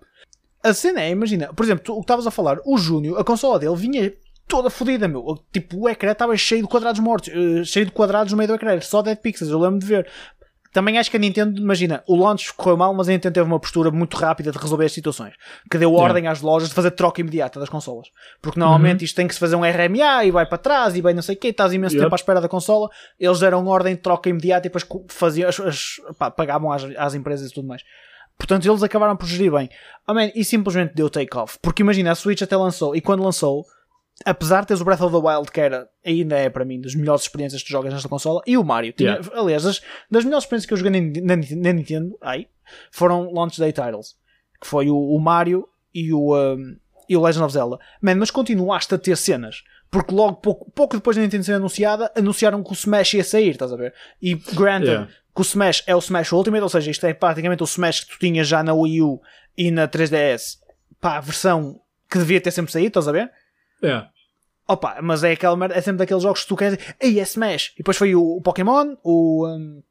[0.64, 3.24] A cena é, imagina, por exemplo, tu, o que estavas a falar, o Júnior, a
[3.24, 4.12] consola dele vinha
[4.48, 5.38] toda fodida, meu.
[5.54, 8.56] Tipo, o ecrã estava cheio de quadrados mortos, eh, cheio de quadrados no meio do
[8.56, 10.08] ecrã, só dead pixels, eu lembro de ver.
[10.74, 13.60] Também acho que a Nintendo, imagina, o launch correu mal, mas a Nintendo teve uma
[13.60, 15.34] postura muito rápida de resolver as situações.
[15.70, 18.08] Que deu ordem às lojas de fazer troca imediata das consolas.
[18.42, 21.14] Porque normalmente isto tem que se fazer um RMA e vai para trás e vai
[21.14, 22.06] não sei o quê, estás imenso Yep.
[22.06, 22.90] tempo à espera da consola.
[23.20, 27.14] Eles deram ordem de troca imediata e depois faziam, as, as- pá, pagavam às, às
[27.16, 27.82] empresas e tudo mais.
[28.38, 29.70] Portanto, eles acabaram por gerir bem.
[30.08, 31.60] Oh, man, e simplesmente deu take-off.
[31.62, 33.66] Porque imagina, a Switch até lançou, e quando lançou,
[34.26, 36.96] apesar de teres o Breath of the Wild, que era, ainda é para mim, das
[36.96, 38.94] melhores experiências que tu jogas nesta consola, e o Mario.
[38.94, 39.40] Tinha, Yeah.
[39.40, 42.48] Aliás, das, das melhores experiências que eu joguei na, na- Nintendo, ai,
[42.92, 44.16] foram Launch Day Titles.
[44.60, 46.78] Que foi o, o Mario e o, um,
[47.10, 47.78] e o Legend of Zelda.
[48.02, 49.64] Man, mas continuaste a ter cenas.
[49.90, 53.50] Porque logo, pouco, pouco depois da Nintendo ser anunciada, anunciaram que o Smash ia sair,
[53.52, 53.94] estás a ver?
[54.22, 55.12] E granted, Yeah.
[55.36, 58.12] que o Smash é o Smash Ultimate, ou seja, isto é praticamente o Smash que
[58.12, 59.22] tu tinhas já na Wii U
[59.58, 60.60] e na 3DS.
[61.02, 63.32] Pá, a versão que devia ter sempre saído, estás a ver?
[63.82, 64.06] É.
[64.68, 67.24] Opa, mas é aquela merda, é sempre daqueles jogos que tu queres dizer, ei, é
[67.24, 67.74] Smash.
[67.74, 69.48] E depois foi o, o Pokémon, o.
[69.48, 69.84] um,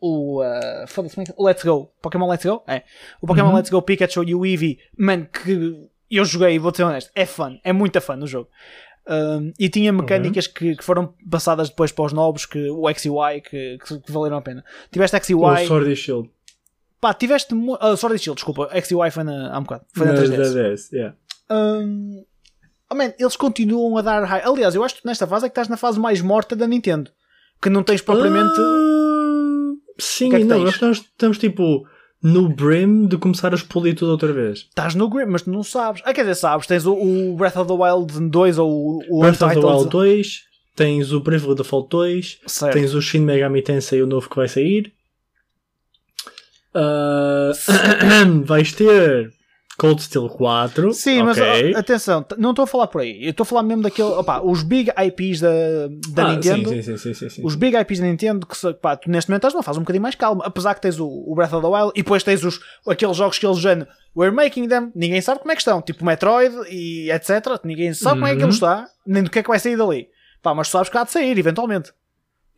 [0.00, 0.42] o.
[0.42, 1.92] Uh, foda-se, como é o Let's Go.
[2.02, 2.62] Pokémon Let's Go?
[2.66, 2.82] É.
[3.20, 3.56] O Pokémon Uhum.
[3.56, 7.58] Let's Go Pikachu e o Eevee, man, que eu joguei, vou ser honesto, é fun,
[7.62, 8.48] é muita fun no jogo.
[9.08, 13.04] Um, e tinha mecânicas que, que foram passadas depois para os novos, que, o X
[13.04, 14.64] e o Y, que, que, que valeram a pena.
[14.90, 16.30] Tiveste X e O Y, Sword e Shield.
[17.00, 17.54] pá, tiveste.
[17.80, 20.12] ah, Sword and Shield, desculpa, X e Y foi na, há um bocado, foi na
[20.14, 20.54] Nas 3DS.
[20.54, 21.16] 10, yeah.
[21.50, 22.24] Hum,
[22.90, 24.42] oh man, eles continuam a dar high.
[24.44, 27.10] Aliás, eu acho que nesta fase é que estás na fase mais morta da Nintendo.
[27.62, 28.58] Que não tens propriamente.
[28.58, 31.86] Ah, Sim, que é que não, nós estamos, estamos tipo
[32.22, 34.60] no brim de começar a expolir tudo outra vez.
[34.60, 36.02] Estás no Grim, mas não sabes.
[36.04, 39.42] Ah, quer dizer, sabes, tens o, o Breath of the Wild 2 ou o, Breath
[39.42, 39.66] of the Untitled.
[39.66, 40.40] Wild 2,
[40.76, 42.72] tens o Bravely Default 2, Certo.
[42.74, 44.92] tens o Shin Megami Tensei, o novo que vai sair.
[46.74, 47.52] Ah,
[48.44, 49.32] vais ter
[49.80, 50.92] Cold Steel 4.
[50.92, 51.72] Sim, mas ok.
[51.74, 53.24] ó, atenção, não estou a falar por aí.
[53.24, 54.08] Eu estou a falar mesmo daquele.
[54.10, 55.48] Opá, os big IPs da,
[56.12, 56.68] da Ah, Nintendo.
[56.70, 57.42] Sim, sim, sim, sim, sim.
[57.44, 60.02] Os big IPs da Nintendo que pá, tu neste momento estás numa fase um bocadinho
[60.02, 62.60] mais calma, apesar que tens o, o Breath of the Wild e depois tens os,
[62.86, 66.04] aqueles jogos que eles género We're making them, ninguém sabe como é que estão, tipo
[66.04, 67.60] Metroid e etc.
[67.64, 68.48] Ninguém sabe como é que Uhum.
[68.48, 70.08] ele está, nem do que é que vai sair dali.
[70.42, 71.92] Pá, mas tu sabes que há de sair, eventualmente.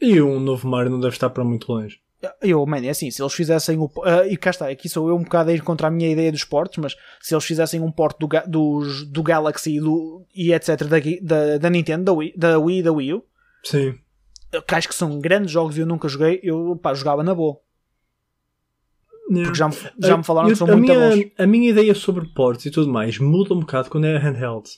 [0.01, 2.01] E um novo Mario não deve estar para muito longe.
[2.41, 3.91] Eu, man, é assim, se eles fizessem o.
[4.05, 6.31] ah, e cá está, aqui sou eu um bocado a ir contra a minha ideia
[6.31, 10.53] dos portos, mas se eles fizessem um porto do, dos, do Galaxy e, do, e
[10.53, 10.85] etc.
[10.85, 13.25] Da, da, da Nintendo, da Wii, da Wii e da Wii U,
[13.65, 13.95] Sim.
[14.67, 17.59] que acho que são grandes jogos e eu nunca joguei, eu pá, jogava na boa.
[19.29, 21.33] Porque já me, já me falaram Eu- que são a muito minha, bons.
[21.39, 24.69] A minha ideia sobre ports e tudo mais muda um bocado quando é handheld.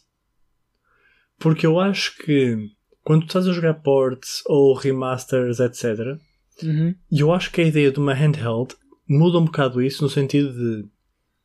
[1.38, 2.56] Porque eu acho que
[3.02, 6.16] quando tu estás a jogar ports ou remasters, etc.,
[6.62, 6.94] Uhum.
[7.10, 8.74] e eu acho que a ideia de uma handheld
[9.08, 10.88] muda um bocado isso no sentido de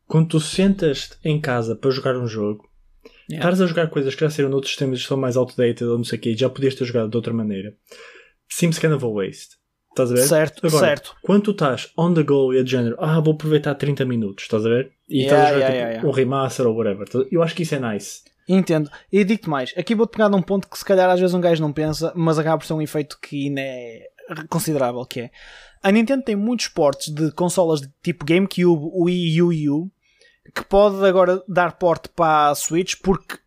[0.08, 2.68] quando tu sentas em casa para jogar um jogo,
[3.32, 3.48] Yeah.
[3.48, 6.04] estás a jogar coisas que já saíram noutros sistemas e são mais outdated ou não
[6.04, 7.76] sei o quê, já podias ter jogado de outra maneira,
[8.50, 9.58] seems kind of a waste.
[9.92, 10.22] Estás a ver?
[10.24, 11.16] Certo, Agora, certo.
[11.22, 14.46] Quando tu estás on the go e é de género, ah, vou aproveitar 30 minutos,
[14.46, 14.92] estás a ver?
[15.08, 17.08] E Yeah, estás a jogar yeah, tipo, um remaster ou whatever.
[17.32, 18.22] Eu acho que isso é nice.
[18.48, 18.90] Entendo.
[19.12, 21.62] E digo-te mais, aqui vou-te pegar num ponto que se calhar às vezes um gajo
[21.62, 24.09] não pensa, mas acaba por ser um efeito que ainda é
[24.50, 25.32] considerável, que é
[25.82, 29.90] a Nintendo tem muitos portes de consolas de tipo GameCube, Wii e U,
[30.54, 33.38] que pode agora dar porte para a Switch porque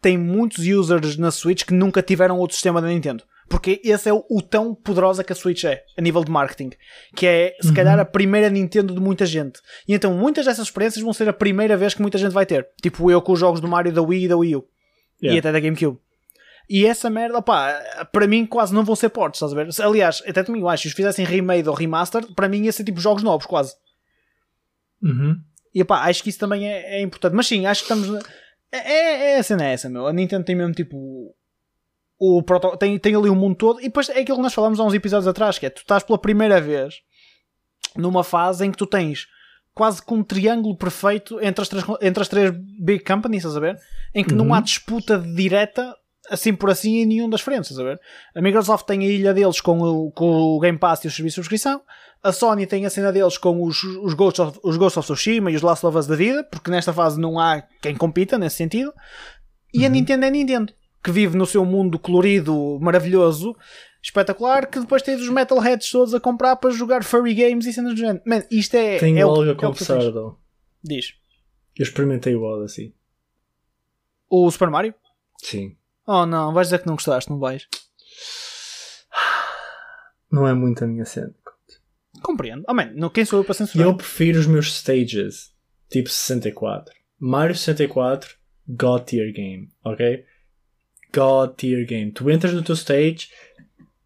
[0.00, 3.24] tem muitos users na Switch que nunca tiveram outro sistema da Nintendo.
[3.48, 6.70] Porque esse é o, o tão poderosa que a Switch é, a nível de marketing.
[7.16, 9.60] Que é, se calhar, a primeira Nintendo de muita gente.
[9.86, 12.68] E então, muitas dessas experiências vão ser a primeira vez que muita gente vai ter.
[12.82, 14.66] Tipo eu com os jogos do Mario da Wii e da Wii U.
[15.20, 15.40] E Yeah.
[15.40, 15.98] até da GameCube.
[16.68, 19.86] E essa merda, pá, para mim quase não vão ser portes, estás a ver?
[19.86, 22.84] Aliás, até também eu acho, se os fizessem remade ou remaster, para mim ia ser
[22.84, 23.74] tipo jogos novos, quase.
[25.02, 25.40] Uhum.
[25.74, 27.34] E pá, acho que isso também é, é importante.
[27.34, 28.24] Mas sim, acho que estamos.
[28.70, 30.06] É, é, é a cena é essa, meu.
[30.06, 31.34] A Nintendo tem mesmo tipo.
[32.18, 32.76] O proto...
[32.76, 33.80] tem, tem ali o mundo todo.
[33.80, 36.02] E depois é aquilo que nós falamos há uns episódios atrás: que é tu estás
[36.02, 36.96] pela primeira vez
[37.96, 39.26] numa fase em que tu tens
[39.72, 42.50] quase que um triângulo perfeito entre as três, entre as três
[42.80, 43.78] big companies, estás a ver?
[44.12, 44.54] Em que não Uhum.
[44.54, 45.94] há disputa direta,
[46.30, 48.00] assim por assim, em nenhum das frentes, estás a ver?
[48.34, 51.34] A Microsoft tem a ilha deles com o, com o Game Pass e os serviços
[51.34, 51.80] de subscrição.
[52.22, 55.50] A Sony tem a cena deles com os, os, Ghosts of, os Ghosts of Tsushima
[55.50, 58.56] e os Last of Us da vida, porque nesta fase não há quem compita nesse
[58.56, 58.92] sentido.
[59.72, 60.72] E a Nintendo é Nintendo,
[61.04, 63.54] que vive no seu mundo colorido, maravilhoso,
[64.02, 67.92] espetacular, que depois tens os metalheads todos a comprar para jogar furry games e cenas
[67.94, 68.20] do género.
[68.26, 68.98] Man, isto é.
[68.98, 70.36] Tenho é o- algo é a confessar, though.
[70.82, 71.12] Diz.
[71.76, 72.94] Eu experimentei o Odyssey.
[74.28, 74.92] O Super Mario?
[75.40, 75.76] Sim.
[76.10, 77.68] Oh não, vais dizer que não gostaste, não vais?
[80.32, 81.34] Não é muito a minha cena.
[82.22, 82.64] Compreendo.
[82.66, 83.86] Oh man, não, quem sou eu para censurar?
[83.86, 85.52] eu prefiro os meus stages,
[85.90, 86.94] tipo 64.
[87.20, 88.36] Mario 64,
[88.66, 90.24] God tier game, ok?
[91.12, 92.10] God tier game.
[92.10, 93.28] Tu entras no teu stage,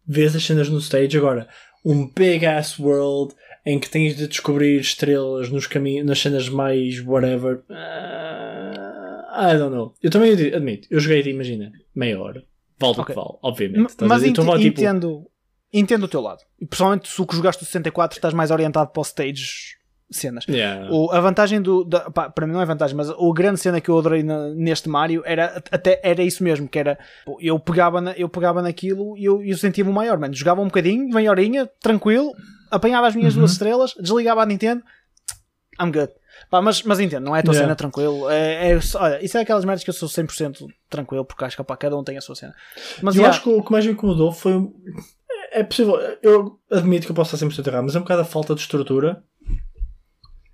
[0.05, 1.47] vês as cenas no stage, agora,
[1.85, 3.33] um big ass world
[3.65, 7.63] em que tens de descobrir estrelas nos caminhos, nas cenas mais whatever.
[9.35, 9.93] I don't know.
[10.01, 12.43] Eu também admito, eu joguei, imagina, meia hora.
[12.79, 13.05] Vale o Ok.
[13.05, 13.77] que vale, obviamente.
[13.79, 15.27] M- Mas ent Então tipo, entendo,
[15.71, 16.39] entendo o teu lado.
[16.59, 19.77] E pessoalmente, se o que jogaste o 64 estás mais orientado para o stage
[20.11, 20.45] cenas.
[20.47, 20.87] yeah.
[20.91, 21.83] O- a vantagem do.
[21.83, 24.49] da- pá, para mim não é vantagem, mas a grande cena que eu adorei na-
[24.49, 26.99] neste Mario era até era isso mesmo, que era
[27.39, 30.33] eu pegava, na- eu pegava naquilo e eu, eu sentia-me o maior, mano.
[30.35, 32.31] Jogava um bocadinho, meia horinha, tranquilo,
[32.69, 33.39] apanhava as minhas Uhum.
[33.39, 34.83] duas estrelas, desligava a Nintendo,
[35.81, 36.11] I'm good.
[36.49, 37.65] Pá, mas, mas entendo, não é a tua Yeah.
[37.67, 38.29] cena tranquilo.
[38.29, 41.63] É, é- olha, isso é aquelas merdas que eu sou 100% tranquilo, porque acho que
[41.63, 42.53] pá, cada um tem a sua cena.
[43.01, 44.53] Mas eu yeah, acho que o que mais me incomodou foi.
[45.51, 48.21] É é possível, eu admito que eu posso estar 100% errado, mas é um bocado
[48.21, 49.23] a falta de estrutura.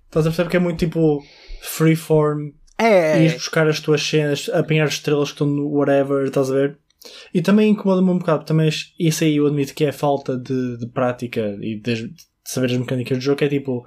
[0.06, 1.22] Estás a perceber que é muito tipo
[1.62, 6.50] freeform, é, ires buscar as tuas cenas, apanhar as estrelas que estão no whatever, estás
[6.50, 6.78] a ver?
[7.32, 8.68] E também incomoda-me um bocado, também
[8.98, 12.14] isso aí eu admito que é a falta de, de prática e de, de
[12.44, 13.86] saber as mecânicas do jogo, é tipo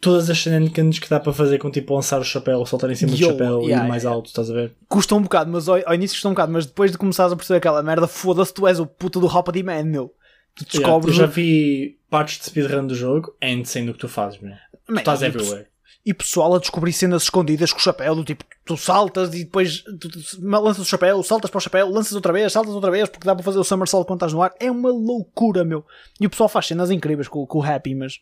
[0.00, 3.12] todas as shenanigans que dá para fazer com tipo lançar o chapéu, saltar em cima
[3.12, 4.14] do Yo, chapéu e yeah, ir mais yeah.
[4.14, 4.72] alto, estás a ver?
[4.88, 7.36] custa um bocado, mas ao, ao início custa um bocado, mas depois de começares a
[7.36, 10.14] perceber aquela merda, foda-se, tu és o puto do Hop Man, meu.
[10.54, 11.14] Tu descobres.
[11.14, 14.52] eu já vi partes de speedrun do jogo, é insane o que tu fazes, meu.
[14.88, 15.66] Man, Tu estás e, everywhere.
[16.04, 19.82] e pessoal a descobrir cenas escondidas com o chapéu, do tipo, tu saltas e depois
[19.82, 23.08] tu, tu, lanças o chapéu, saltas para o chapéu, lanças outra vez, saltas outra vez,
[23.08, 24.54] porque dá para fazer o somersault quando estás no ar.
[24.58, 25.84] É uma loucura, meu.
[26.20, 28.20] E o pessoal faz cenas incríveis com, com o Happy, mas.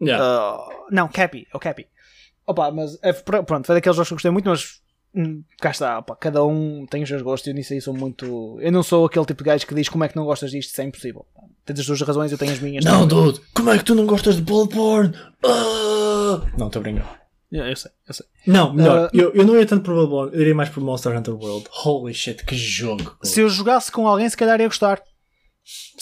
[0.00, 0.24] Yeah.
[0.24, 1.86] Uh, não, Cappy, é o Cappy.
[2.46, 4.80] Opa, mas é, pronto, foi daqueles jogos que eu gostei muito, mas
[5.14, 7.46] hum, cá está, opa, cada um tem os seus gostos.
[7.46, 8.58] Eu nisso aí sou muito.
[8.60, 10.70] Eu não sou aquele tipo de gajo que diz como é que não gostas disto,
[10.70, 11.24] isso é impossível.
[11.64, 12.84] Tens as tuas razões, eu tenho as minhas.
[12.84, 15.14] Não, dude, como é que tu não gostas de Bloodborne?
[15.44, 16.42] Ah!
[16.58, 17.08] Não, estou brincando.
[17.52, 18.26] Eu, eu sei, eu sei.
[18.46, 21.16] Não, melhor, uh, eu, eu não ia tanto por Bloodborne, eu iria mais por Monster
[21.16, 21.68] Hunter World.
[21.84, 23.16] Holy shit, que jogo!
[23.22, 25.02] Se eu jogasse com alguém, se calhar ia gostar.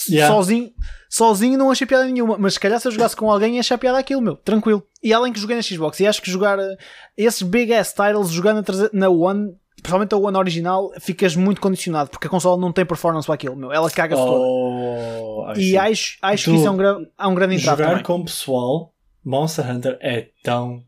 [0.09, 0.33] Yeah.
[0.33, 0.71] Sozinho,
[1.09, 3.77] sozinho não achei piada nenhuma, mas se calhar se eu jogasse com alguém ia achar
[3.77, 4.83] piada aquilo, meu, tranquilo.
[5.03, 6.77] E além que joguei na Xbox, e acho que jogar uh,
[7.17, 8.63] esses big ass titles jogando
[8.93, 13.25] na One, principalmente a One original, ficas muito condicionado porque a console não tem performance
[13.25, 15.59] para aquilo, meu, ela caga-se oh, toda.
[15.59, 17.83] E acho, acho tu, que isso é um, gra é um grande entrave.
[17.83, 18.05] Jogar também.
[18.05, 18.93] com pessoal,
[19.23, 20.83] Monster Hunter é tão,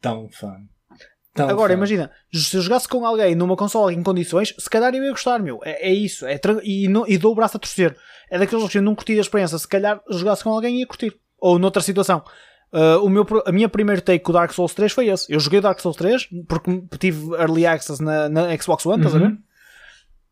[0.00, 0.71] tão fun.
[1.34, 1.78] Tão Agora, fun.
[1.78, 5.38] imagina, se eu jogasse com alguém numa console em condições, se calhar eu ia gostar,
[5.38, 5.60] meu.
[5.64, 6.26] É, é isso.
[6.26, 7.96] É e, no, e dou o braço a torcer.
[8.30, 9.56] É daqueles que eu não curti a experiência.
[9.56, 11.14] Se calhar jogasse com alguém ia curtir.
[11.38, 12.22] Ou noutra situação.
[12.72, 15.32] Uh, o meu, a minha primeira take com o Dark Souls 3 foi esse.
[15.32, 19.06] Eu joguei Dark Souls 3 porque tive Early Access na, na Xbox One, uhum.
[19.06, 19.36] estás a ver?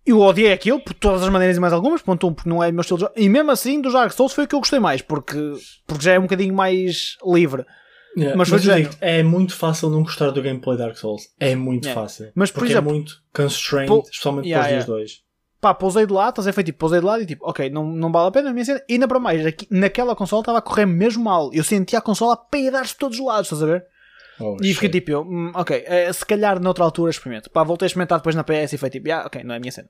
[0.06, 2.68] Eu odiei aquilo por todas as maneiras e mais algumas, ponto um, porque não é
[2.68, 3.14] o meu estilo de jogo.
[3.16, 5.38] E mesmo assim, do Dark Souls foi o que eu gostei mais, porque,
[5.86, 7.66] porque já é um bocadinho mais livre.
[8.16, 8.36] Yeah.
[8.36, 11.28] Mas, mas digo, é muito fácil não gostar do gameplay Dark Souls.
[11.38, 12.00] É muito yeah.
[12.00, 12.32] fácil.
[12.34, 14.86] Mas, por porque é exemplo, é muito constrained, especialmente yeah, para os yeah.
[14.86, 15.22] dois.
[15.60, 16.62] Pá, pousei de lado, estás a?
[16.62, 18.82] Tipo, pousei de lado e tipo, ok, não, não vale a pena a minha cena.
[18.88, 21.50] E ainda para mais, aqui, naquela consola estava a correr mesmo mal.
[21.52, 23.84] Eu sentia a consola a peidar-se todos os lados, estás a ver?
[24.40, 27.50] Oh, e fiquei tipo, eu, hum, ok, é, se calhar noutra altura experimento.
[27.50, 29.60] Pá, voltei a experimentar depois na PS e foi tipo, ah, ok, não é a
[29.60, 29.88] minha cena.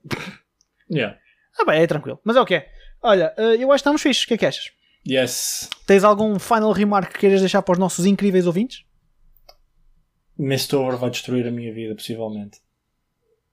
[0.90, 1.16] Yeah.
[1.56, 2.20] Ah, bem, é tranquilo.
[2.24, 2.68] Mas é o que é.
[3.00, 4.24] Olha, eh, eu acho que estamos fixos.
[4.24, 4.72] O que é que achas?
[5.08, 5.68] Yes.
[5.86, 8.84] Tens algum final remark que queiras deixar para os nossos incríveis ouvintes?
[10.36, 12.58] Mistover vai destruir a minha vida, possivelmente.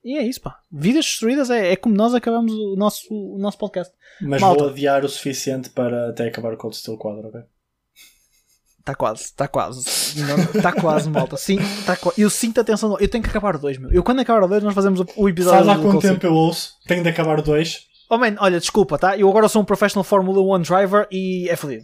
[0.04, 0.60] E é isso, pá.
[0.72, 3.94] Vidas destruídas é, é como nós acabamos o nosso, o nosso podcast.
[4.22, 4.64] Mas Malta.
[4.64, 7.42] vou adiar o suficiente para até acabar o Cold Steel 4, ok?
[8.80, 9.82] Está quase, está quase.
[10.56, 11.36] Está quase, malta.
[11.36, 12.98] Sim, tá eu sinto a tensão.
[12.98, 13.92] Eu tenho que acabar o 2, meu.
[13.92, 15.66] Eu quando acabar o 2, nós fazemos o episódio.
[15.66, 16.76] Faz há quanto tempo eu ouço?
[16.88, 17.87] Tenho de acabar o 2.
[18.10, 19.18] Oh man, olha, desculpa, tá?
[19.18, 21.84] Eu agora sou um professional Formula 1 driver e é fodido.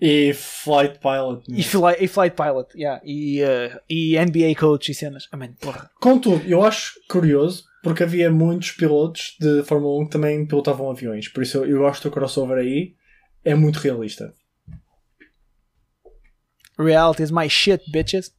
[0.00, 1.42] E Flight Pilot.
[1.48, 3.00] E, fly, e Flight Pilot, yeah.
[3.04, 5.26] E, uh, e NBA Coach e cenas.
[5.32, 5.90] Amém, porra.
[6.00, 11.28] Contudo, eu acho curioso porque havia muitos pilotos de Fórmula 1 que também pilotavam aviões.
[11.28, 12.94] Por isso eu, eu gosto do crossover aí.
[13.44, 14.34] É muito realista.
[16.78, 18.32] Reality is my shit, bitches.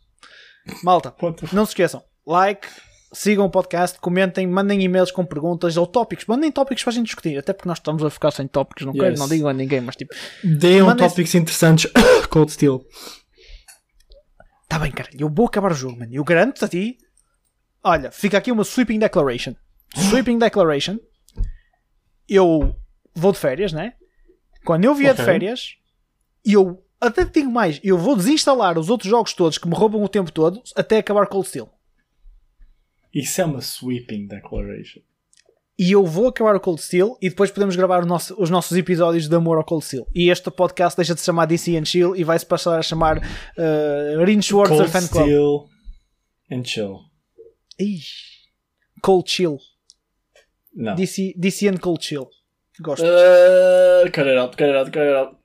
[0.84, 1.16] Malta,
[1.52, 2.04] não se esqueçam.
[2.26, 2.68] Like,
[3.14, 6.26] sigam o podcast, comentem, mandem e-mails com perguntas ou tópicos.
[6.26, 8.94] Mandem tópicos para a gente discutir, até porque nós estamos a ficar sem tópicos, não
[8.94, 9.02] yes.
[9.02, 10.14] quero, não digam a ninguém, mas tipo.
[10.44, 11.92] Deem tópicos interessantes.
[12.30, 12.86] Cold Steel.
[14.68, 16.14] Tá bem, cara, eu vou acabar o jogo, mano.
[16.14, 16.98] Eu garanto-te a ti.
[17.84, 19.56] Olha, fica aqui uma sweeping declaration.
[19.96, 21.00] Sweeping declaration.
[22.28, 22.76] Eu
[23.16, 23.94] vou de férias, né?
[24.66, 25.24] Quando eu vier okay.
[25.24, 25.76] de férias,
[26.44, 30.10] eu até digo mais, eu vou desinstalar os outros jogos todos que me roubam o
[30.10, 31.70] tempo todo até acabar Cold Steel.
[33.14, 35.02] Isso é uma sweeping declaration.
[35.80, 39.30] E eu vou acabar o Cold Steel e depois podemos gravar nosso, os nossos episódios
[39.30, 40.08] de amor ao Cold Steel.
[40.14, 43.20] E este podcast deixa de se chamar DC and Chill e vai-se passar a chamar
[43.20, 45.12] uh, Rin Schwarzer Fan Club.
[45.12, 45.70] Cold Steel
[46.52, 47.00] and Chill.
[47.80, 48.38] Ixi.
[49.04, 49.60] Cold Chill.
[50.74, 50.96] Não.
[50.96, 52.28] DC, DC and Cold Chill.
[52.82, 53.06] Gosto.
[53.06, 55.38] Uh, cut it out, cut it out, cut it out.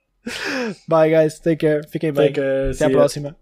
[0.88, 1.82] Bye guys, take care.
[1.88, 2.32] Fiquem bem.
[2.70, 3.36] Até a próxima.